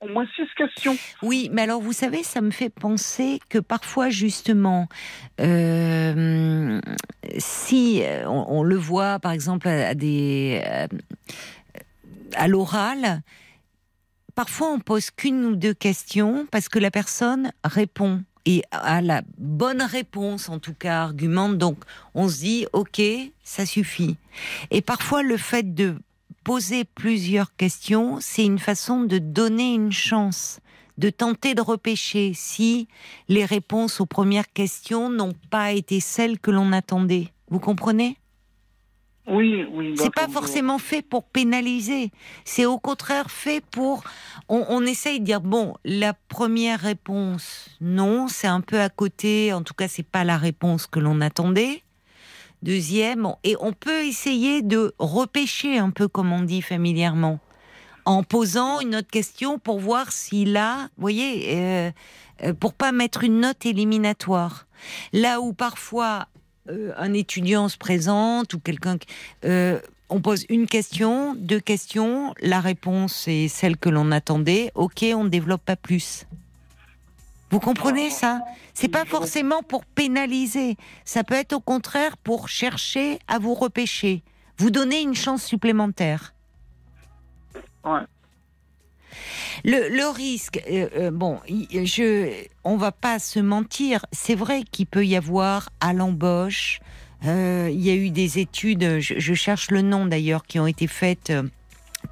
au 0.00 0.08
moins 0.08 0.26
six 0.34 0.48
questions. 0.56 0.96
Oui, 1.22 1.50
mais 1.52 1.62
alors 1.62 1.80
vous 1.80 1.92
savez, 1.92 2.22
ça 2.22 2.40
me 2.40 2.50
fait 2.50 2.70
penser 2.70 3.40
que 3.48 3.58
parfois 3.58 4.08
justement, 4.08 4.88
euh, 5.40 6.80
si 7.38 8.02
euh, 8.02 8.26
on, 8.28 8.62
le 8.62 8.76
voit 8.76 9.18
par 9.18 9.32
exemple 9.32 9.68
à 9.68 9.92
euh, 9.92 10.86
à 12.34 12.48
l'oral, 12.48 13.22
parfois 14.34 14.72
on 14.72 14.78
pose 14.78 15.10
qu'une 15.10 15.44
ou 15.44 15.56
deux 15.56 15.74
questions 15.74 16.46
parce 16.50 16.68
que 16.68 16.78
la 16.78 16.90
personne 16.90 17.52
répond 17.64 18.22
et 18.46 18.62
a 18.70 19.02
la 19.02 19.22
bonne 19.36 19.82
réponse, 19.82 20.48
en 20.48 20.58
tout 20.58 20.72
cas 20.72 21.02
argumente. 21.02 21.58
Donc 21.58 21.78
on 22.14 22.28
se 22.28 22.38
dit, 22.38 22.66
ok, 22.72 23.02
ça 23.42 23.66
suffit. 23.66 24.16
Et 24.70 24.80
parfois 24.80 25.22
le 25.22 25.36
fait 25.36 25.74
de 25.74 25.96
poser 26.44 26.84
plusieurs 26.84 27.54
questions, 27.56 28.18
c'est 28.20 28.44
une 28.44 28.58
façon 28.58 29.02
de 29.02 29.18
donner 29.18 29.74
une 29.74 29.92
chance, 29.92 30.60
de 30.98 31.10
tenter 31.10 31.54
de 31.54 31.62
repêcher 31.62 32.32
si 32.34 32.88
les 33.28 33.44
réponses 33.44 34.00
aux 34.00 34.06
premières 34.06 34.52
questions 34.52 35.10
n'ont 35.10 35.34
pas 35.50 35.72
été 35.72 36.00
celles 36.00 36.38
que 36.38 36.50
l'on 36.50 36.72
attendait. 36.72 37.28
Vous 37.48 37.60
comprenez? 37.60 38.16
Oui, 39.26 39.64
oui. 39.72 39.94
C'est 39.96 40.12
pas 40.12 40.28
forcément 40.28 40.78
fait 40.78 41.02
pour 41.02 41.24
pénaliser. 41.24 42.10
C'est 42.44 42.66
au 42.66 42.78
contraire 42.78 43.30
fait 43.30 43.62
pour. 43.70 44.02
On, 44.48 44.84
essaye 44.84 45.20
de 45.20 45.24
dire 45.24 45.40
bon, 45.40 45.74
la 45.84 46.14
première 46.14 46.80
réponse, 46.80 47.68
non, 47.80 48.26
c'est 48.28 48.48
un 48.48 48.60
peu 48.60 48.80
à 48.80 48.88
côté. 48.88 49.52
En 49.52 49.62
tout 49.62 49.74
cas, 49.74 49.86
c'est 49.88 50.06
pas 50.06 50.24
la 50.24 50.36
réponse 50.36 50.86
que 50.86 50.98
l'on 50.98 51.20
attendait. 51.20 51.82
Deuxième, 52.62 53.34
et 53.42 53.56
on 53.60 53.72
peut 53.72 54.04
essayer 54.04 54.60
de 54.60 54.94
repêcher 54.98 55.78
un 55.78 55.90
peu, 55.90 56.08
comme 56.08 56.32
on 56.32 56.42
dit 56.42 56.60
familièrement, 56.60 57.40
en 58.04 58.22
posant 58.22 58.80
une 58.80 58.96
autre 58.96 59.10
question 59.10 59.58
pour 59.58 59.80
voir 59.80 60.12
s'il 60.12 60.56
a, 60.56 60.82
vous 60.96 61.00
voyez, 61.00 61.56
euh, 61.56 61.90
euh, 62.42 62.52
pour 62.54 62.74
pas 62.74 62.92
mettre 62.92 63.24
une 63.24 63.40
note 63.40 63.64
éliminatoire. 63.64 64.66
Là 65.12 65.40
où 65.40 65.52
parfois 65.52 66.28
euh, 66.68 66.92
un 66.96 67.14
étudiant 67.14 67.68
se 67.68 67.78
présente 67.78 68.52
ou 68.54 68.58
quelqu'un, 68.58 68.98
euh, 69.44 69.80
on 70.08 70.20
pose 70.20 70.44
une 70.48 70.66
question, 70.66 71.34
deux 71.36 71.60
questions, 71.60 72.34
la 72.42 72.60
réponse 72.60 73.26
est 73.28 73.48
celle 73.48 73.76
que 73.76 73.88
l'on 73.88 74.10
attendait. 74.10 74.72
Ok, 74.74 75.04
on 75.14 75.24
ne 75.24 75.28
développe 75.28 75.64
pas 75.64 75.76
plus. 75.76 76.26
Vous 77.50 77.60
comprenez 77.60 78.10
ça? 78.10 78.40
C'est 78.74 78.88
pas 78.88 79.04
forcément 79.04 79.62
pour 79.62 79.84
pénaliser. 79.84 80.76
Ça 81.04 81.24
peut 81.24 81.34
être 81.34 81.52
au 81.52 81.60
contraire 81.60 82.16
pour 82.16 82.48
chercher 82.48 83.18
à 83.26 83.38
vous 83.38 83.54
repêcher, 83.54 84.22
vous 84.58 84.70
donner 84.70 85.00
une 85.00 85.14
chance 85.14 85.42
supplémentaire. 85.42 86.34
Ouais. 87.84 88.00
Le, 89.64 90.10
risque, 90.12 90.62
euh, 90.70 90.88
euh, 90.96 91.10
bon, 91.10 91.40
je, 91.48 92.44
on 92.64 92.76
va 92.76 92.92
pas 92.92 93.18
se 93.18 93.40
mentir, 93.40 94.06
c'est 94.12 94.36
vrai 94.36 94.62
qu'il 94.70 94.86
peut 94.86 95.04
y 95.04 95.16
avoir 95.16 95.70
à 95.80 95.92
l'embauche, 95.92 96.80
euh, 97.26 97.68
il 97.70 97.80
y 97.80 97.90
a 97.90 97.94
eu 97.94 98.10
des 98.10 98.38
études, 98.38 99.00
je 99.00 99.34
cherche 99.34 99.70
le 99.70 99.82
nom 99.82 100.06
d'ailleurs, 100.06 100.44
qui 100.44 100.58
ont 100.58 100.66
été 100.66 100.86
faites 100.86 101.32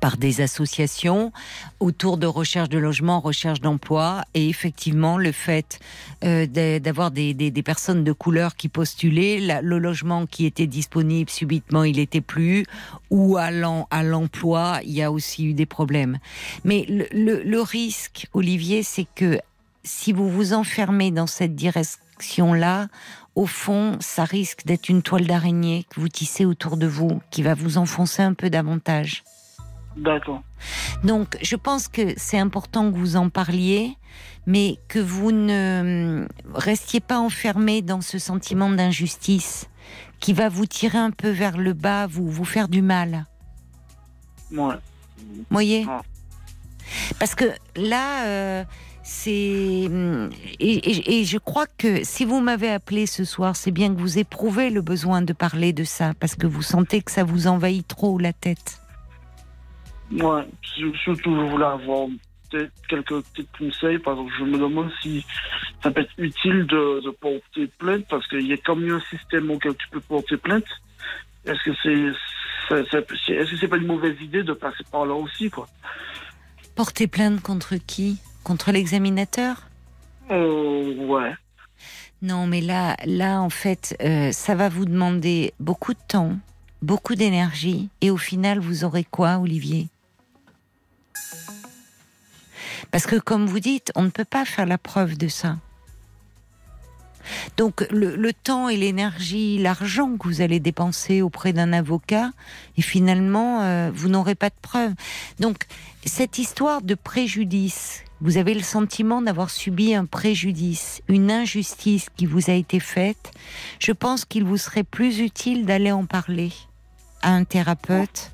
par 0.00 0.16
des 0.16 0.40
associations 0.40 1.32
autour 1.80 2.18
de 2.18 2.26
recherche 2.26 2.68
de 2.68 2.78
logement, 2.78 3.20
recherche 3.20 3.60
d'emploi. 3.60 4.24
Et 4.34 4.48
effectivement, 4.48 5.18
le 5.18 5.32
fait 5.32 5.78
euh, 6.24 6.46
d'avoir 6.78 7.10
des, 7.10 7.62
personnes 7.64 8.04
de 8.04 8.12
couleur 8.12 8.56
qui 8.56 8.68
postulaient, 8.68 9.60
le 9.62 9.78
logement 9.78 10.26
qui 10.26 10.46
était 10.46 10.66
disponible 10.66 11.30
subitement, 11.30 11.84
il 11.84 11.98
était 11.98 12.20
plus, 12.20 12.64
ou 13.10 13.36
à 13.36 13.50
l'emploi, 13.50 14.80
il 14.84 14.92
y 14.92 15.02
a 15.02 15.10
aussi 15.10 15.46
eu 15.46 15.54
des 15.54 15.66
problèmes. 15.66 16.18
Mais 16.64 16.84
le, 16.88 17.60
risque, 17.60 18.28
Olivier, 18.32 18.82
c'est 18.82 19.06
que 19.14 19.38
si 19.84 20.12
vous 20.12 20.28
vous 20.28 20.52
enfermez 20.52 21.10
dans 21.10 21.26
cette 21.26 21.54
direction-là, 21.54 22.88
au 23.34 23.46
fond, 23.46 23.96
ça 24.00 24.24
risque 24.24 24.66
d'être 24.66 24.88
une 24.88 25.02
toile 25.02 25.26
d'araignée 25.26 25.86
que 25.90 26.00
vous 26.00 26.08
tissez 26.08 26.44
autour 26.44 26.76
de 26.76 26.86
vous, 26.86 27.20
qui 27.30 27.42
va 27.42 27.54
vous 27.54 27.78
enfoncer 27.78 28.22
un 28.22 28.34
peu 28.34 28.50
davantage. 28.50 29.22
D'accord. 29.98 30.42
Donc, 31.04 31.36
je 31.42 31.56
pense 31.56 31.88
que 31.88 32.14
c'est 32.16 32.38
important 32.38 32.90
que 32.90 32.96
vous 32.96 33.16
en 33.16 33.28
parliez, 33.28 33.96
mais 34.46 34.78
que 34.88 34.98
vous 34.98 35.32
ne 35.32 36.26
restiez 36.54 37.00
pas 37.00 37.18
enfermé 37.18 37.82
dans 37.82 38.00
ce 38.00 38.18
sentiment 38.18 38.70
d'injustice 38.70 39.68
qui 40.20 40.32
va 40.32 40.48
vous 40.48 40.66
tirer 40.66 40.98
un 40.98 41.10
peu 41.10 41.30
vers 41.30 41.58
le 41.58 41.72
bas, 41.72 42.06
vous, 42.06 42.28
vous 42.28 42.44
faire 42.44 42.68
du 42.68 42.82
mal. 42.82 43.26
Ouais. 44.52 44.74
Vous 45.18 45.44
voyez 45.50 45.86
Parce 47.18 47.34
que 47.34 47.44
là, 47.76 48.26
euh, 48.26 48.64
c'est. 49.02 49.88
Et, 50.60 51.20
et, 51.20 51.24
je 51.24 51.38
crois 51.38 51.66
que 51.66 52.04
si 52.04 52.24
vous 52.24 52.40
m'avez 52.40 52.70
appelé 52.70 53.06
ce 53.06 53.24
soir, 53.24 53.56
c'est 53.56 53.70
bien 53.70 53.94
que 53.94 54.00
vous 54.00 54.18
éprouvez 54.18 54.70
le 54.70 54.82
besoin 54.82 55.22
de 55.22 55.32
parler 55.32 55.72
de 55.72 55.84
ça, 55.84 56.12
parce 56.18 56.34
que 56.34 56.46
vous 56.46 56.62
sentez 56.62 57.02
que 57.02 57.10
ça 57.10 57.24
vous 57.24 57.46
envahit 57.46 57.86
trop 57.86 58.18
la 58.18 58.32
tête. 58.32 58.80
Ouais, 60.12 60.42
surtout 61.04 61.34
je 61.34 61.50
voulais 61.50 61.64
avoir 61.64 62.08
peut-être 62.50 62.72
quelques 62.88 63.22
petits 63.22 63.46
conseils 63.58 63.98
parce 63.98 64.18
que 64.18 64.34
je 64.38 64.44
me 64.44 64.58
demande 64.58 64.90
si 65.02 65.24
ça 65.82 65.90
peut 65.90 66.00
être 66.00 66.12
utile 66.18 66.66
de, 66.66 67.10
porter 67.10 67.66
plainte 67.78 68.06
parce 68.08 68.26
qu'il 68.28 68.46
y 68.46 68.52
a 68.52 68.56
comme 68.58 68.88
un 68.90 69.00
système 69.10 69.50
auquel 69.50 69.74
tu 69.76 69.88
peux 69.90 70.00
porter 70.00 70.36
plainte. 70.36 70.64
Est-ce 71.44 71.62
que 71.64 71.76
c'est 71.82 72.74
Est-ce 72.74 73.50
que 73.50 73.56
c'est 73.56 73.68
pas 73.68 73.76
une 73.76 73.86
mauvaise 73.86 74.16
idée 74.20 74.42
de 74.42 74.52
passer 74.52 74.84
par 74.90 75.06
là 75.06 75.14
aussi, 75.14 75.50
quoi? 75.50 75.68
Porter 76.74 77.06
plainte 77.06 77.40
contre 77.40 77.76
qui? 77.76 78.18
Contre 78.44 78.72
l'examinateur? 78.72 79.68
Euh, 80.30 80.94
Ouais. 81.06 81.32
Non, 82.20 82.46
mais 82.46 82.60
là, 82.60 82.96
là, 83.04 83.40
en 83.40 83.50
fait, 83.50 83.96
euh, 84.02 84.32
ça 84.32 84.54
va 84.56 84.68
vous 84.68 84.84
demander 84.84 85.54
beaucoup 85.60 85.94
de 85.94 86.00
temps, 86.08 86.36
beaucoup 86.82 87.14
d'énergie, 87.14 87.88
et 88.00 88.10
au 88.10 88.16
final, 88.16 88.58
vous 88.58 88.84
aurez 88.84 89.04
quoi, 89.04 89.38
Olivier? 89.38 89.88
Parce 92.90 93.06
que, 93.06 93.16
comme 93.16 93.46
vous 93.46 93.60
dites, 93.60 93.92
on 93.94 94.02
ne 94.02 94.10
peut 94.10 94.24
pas 94.24 94.44
faire 94.44 94.66
la 94.66 94.78
preuve 94.78 95.16
de 95.16 95.28
ça. 95.28 95.56
Donc 97.56 97.86
le, 97.90 98.32
temps 98.32 98.68
et 98.68 98.76
l'énergie, 98.76 99.58
l'argent 99.58 100.16
que 100.16 100.26
vous 100.26 100.40
allez 100.40 100.60
dépenser 100.60 101.22
auprès 101.22 101.52
d'un 101.52 101.72
avocat, 101.72 102.30
et 102.76 102.82
finalement, 102.82 103.62
euh, 103.62 103.90
vous 103.92 104.08
n'aurez 104.08 104.34
pas 104.34 104.48
de 104.48 104.54
preuves. 104.60 104.94
Donc 105.38 105.64
cette 106.04 106.38
histoire 106.38 106.82
de 106.82 106.94
préjudice, 106.94 108.04
vous 108.20 108.36
avez 108.36 108.54
le 108.54 108.62
sentiment 108.62 109.22
d'avoir 109.22 109.50
subi 109.50 109.94
un 109.94 110.06
préjudice, 110.06 111.02
une 111.08 111.30
injustice 111.30 112.08
qui 112.16 112.26
vous 112.26 112.50
a 112.50 112.54
été 112.54 112.80
faite, 112.80 113.32
je 113.78 113.92
pense 113.92 114.24
qu'il 114.24 114.44
vous 114.44 114.56
serait 114.56 114.84
plus 114.84 115.20
utile 115.20 115.66
d'aller 115.66 115.92
en 115.92 116.06
parler 116.06 116.52
à 117.22 117.32
un 117.32 117.44
thérapeute. 117.44 118.32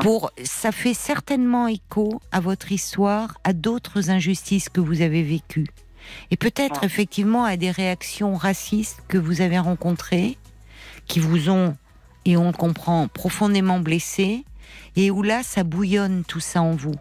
Pour, 0.00 0.32
ça 0.42 0.72
fait 0.72 0.94
certainement 0.94 1.68
écho 1.68 2.20
à 2.32 2.40
votre 2.40 2.72
histoire, 2.72 3.38
à 3.44 3.52
d'autres 3.52 4.10
injustices 4.10 4.68
que 4.68 4.80
vous 4.80 5.02
avez 5.02 5.22
vécues 5.22 5.68
et 6.30 6.36
peut-être 6.36 6.84
effectivement 6.84 7.44
à 7.44 7.56
des 7.56 7.70
réactions 7.70 8.34
racistes 8.34 9.02
que 9.08 9.18
vous 9.18 9.40
avez 9.40 9.58
rencontrées, 9.58 10.38
qui 11.06 11.20
vous 11.20 11.50
ont, 11.50 11.76
et 12.24 12.36
on 12.36 12.48
le 12.48 12.52
comprend, 12.52 13.08
profondément 13.08 13.80
blessé, 13.80 14.44
et 14.96 15.10
où 15.10 15.22
là, 15.22 15.42
ça 15.42 15.64
bouillonne 15.64 16.24
tout 16.24 16.40
ça 16.40 16.62
en 16.62 16.72
vous. 16.72 16.94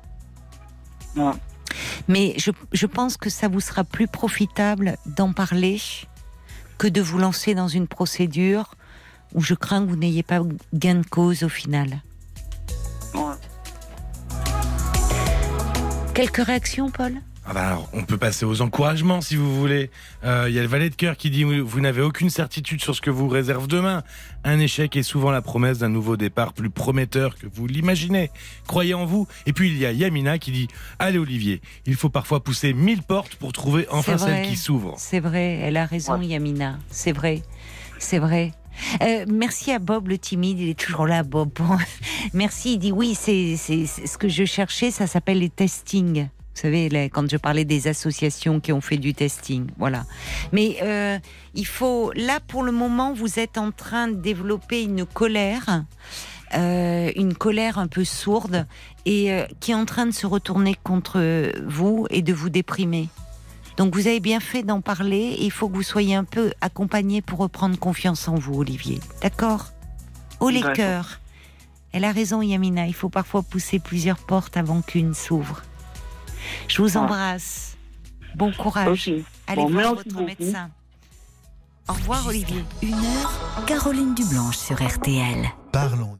Mais 2.07 2.33
je, 2.37 2.51
je, 2.73 2.85
pense 2.85 3.17
que 3.17 3.29
ça 3.29 3.47
vous 3.47 3.59
sera 3.59 3.83
plus 3.83 4.07
profitable 4.07 4.97
d'en 5.05 5.33
parler 5.33 5.79
que 6.77 6.87
de 6.87 7.01
vous 7.01 7.17
lancer 7.17 7.53
dans 7.53 7.67
une 7.67 7.87
procédure 7.87 8.75
où 9.33 9.41
je 9.41 9.53
crains 9.53 9.83
que 9.83 9.89
vous 9.89 9.95
n'ayez 9.95 10.23
pas 10.23 10.41
gain 10.73 10.95
de 10.95 11.05
cause 11.05 11.43
au 11.43 11.49
final. 11.49 12.01
Quelques 16.13 16.45
réactions, 16.45 16.91
Paul? 16.91 17.13
Ah 17.43 17.53
bah 17.53 17.67
alors, 17.67 17.89
on 17.93 18.03
peut 18.03 18.17
passer 18.17 18.45
aux 18.45 18.61
encouragements 18.61 19.19
si 19.19 19.35
vous 19.35 19.55
voulez. 19.59 19.89
Euh, 20.23 20.45
il 20.47 20.53
y 20.53 20.59
a 20.59 20.61
le 20.61 20.67
valet 20.67 20.91
de 20.91 20.95
cœur 20.95 21.17
qui 21.17 21.31
dit 21.31 21.43
vous 21.43 21.79
n'avez 21.81 22.01
aucune 22.01 22.29
certitude 22.29 22.81
sur 22.81 22.95
ce 22.95 23.01
que 23.01 23.09
vous 23.09 23.27
réserve 23.27 23.67
demain. 23.67 24.03
Un 24.43 24.59
échec 24.59 24.95
est 24.95 25.03
souvent 25.03 25.31
la 25.31 25.41
promesse 25.41 25.79
d'un 25.79 25.89
nouveau 25.89 26.17
départ 26.17 26.53
plus 26.53 26.69
prometteur 26.69 27.35
que 27.35 27.47
vous 27.51 27.65
l'imaginez. 27.65 28.29
Croyez 28.67 28.93
en 28.93 29.05
vous. 29.05 29.27
Et 29.47 29.53
puis 29.53 29.69
il 29.69 29.77
y 29.79 29.87
a 29.87 29.91
Yamina 29.91 30.37
qui 30.37 30.51
dit 30.51 30.67
allez 30.99 31.17
Olivier, 31.17 31.61
il 31.87 31.95
faut 31.95 32.09
parfois 32.09 32.43
pousser 32.43 32.73
mille 32.73 33.01
portes 33.01 33.35
pour 33.35 33.53
trouver 33.53 33.87
enfin 33.89 34.19
celle 34.19 34.45
qui 34.45 34.55
s'ouvre. 34.55 34.93
C'est 34.97 35.19
vrai, 35.19 35.59
elle 35.63 35.77
a 35.77 35.85
raison 35.85 36.21
Yamina. 36.21 36.77
C'est 36.91 37.11
vrai, 37.11 37.41
c'est 37.97 38.19
vrai. 38.19 38.51
Euh, 39.01 39.25
merci 39.27 39.71
à 39.71 39.79
Bob 39.79 40.07
le 40.07 40.17
timide, 40.17 40.59
il 40.59 40.69
est 40.69 40.79
toujours 40.79 41.07
là, 41.07 41.23
Bob. 41.23 41.51
merci, 42.33 42.73
il 42.73 42.77
dit 42.77 42.91
oui, 42.91 43.15
c'est 43.15 43.55
ce 43.57 44.17
que 44.17 44.27
je 44.27 44.45
cherchais, 44.45 44.91
ça 44.91 45.07
s'appelle 45.07 45.39
les 45.39 45.49
testings. 45.49 46.27
Vous 46.53 46.61
savez, 46.61 47.09
quand 47.11 47.29
je 47.29 47.37
parlais 47.37 47.63
des 47.63 47.87
associations 47.87 48.59
qui 48.59 48.73
ont 48.73 48.81
fait 48.81 48.97
du 48.97 49.13
testing, 49.13 49.67
voilà. 49.77 50.03
Mais 50.51 50.77
euh, 50.83 51.17
il 51.55 51.65
faut, 51.65 52.11
là 52.13 52.39
pour 52.45 52.63
le 52.63 52.73
moment, 52.73 53.13
vous 53.13 53.39
êtes 53.39 53.57
en 53.57 53.71
train 53.71 54.09
de 54.09 54.15
développer 54.15 54.83
une 54.83 55.05
colère, 55.05 55.85
euh, 56.53 57.09
une 57.15 57.33
colère 57.33 57.79
un 57.79 57.87
peu 57.87 58.03
sourde 58.03 58.67
et 59.05 59.31
qui 59.61 59.71
est 59.71 59.75
en 59.75 59.85
train 59.85 60.05
de 60.05 60.11
se 60.11 60.27
retourner 60.27 60.75
contre 60.83 61.51
vous 61.65 62.05
et 62.09 62.21
de 62.21 62.33
vous 62.33 62.49
déprimer. 62.49 63.07
Donc 63.77 63.95
vous 63.95 64.07
avez 64.07 64.19
bien 64.19 64.39
fait 64.39 64.63
d'en 64.63 64.81
parler. 64.81 65.35
il 65.39 65.51
faut 65.51 65.69
que 65.69 65.75
vous 65.75 65.83
soyez 65.83 66.15
un 66.15 66.23
peu 66.23 66.51
accompagné 66.61 67.21
pour 67.21 67.39
reprendre 67.39 67.77
confiance 67.77 68.27
en 68.27 68.35
vous, 68.35 68.59
Olivier. 68.59 68.99
D'accord? 69.21 69.71
Au 70.39 70.49
les 70.49 70.61
cœurs. 70.61 71.19
Elle 71.93 72.05
a 72.05 72.11
raison, 72.11 72.41
Yamina. 72.41 72.87
Il 72.87 72.93
faut 72.93 73.09
parfois 73.09 73.43
pousser 73.43 73.79
plusieurs 73.79 74.17
portes 74.17 74.57
avant 74.57 74.81
qu'une 74.81 75.13
s'ouvre. 75.13 75.61
Je 76.67 76.81
vous 76.81 76.97
embrasse. 76.97 77.77
Bon 78.35 78.51
courage. 78.51 79.11
Allez 79.47 79.65
voir 79.65 79.95
votre 79.95 80.21
médecin. 80.21 80.69
Au 81.89 81.93
revoir 81.93 82.25
Olivier. 82.27 82.63
Une 82.81 82.93
heure, 82.93 83.65
Caroline 83.67 84.15
Dublanche 84.15 84.57
sur 84.57 84.81
RTL. 84.81 85.49
Parlons. 85.71 86.17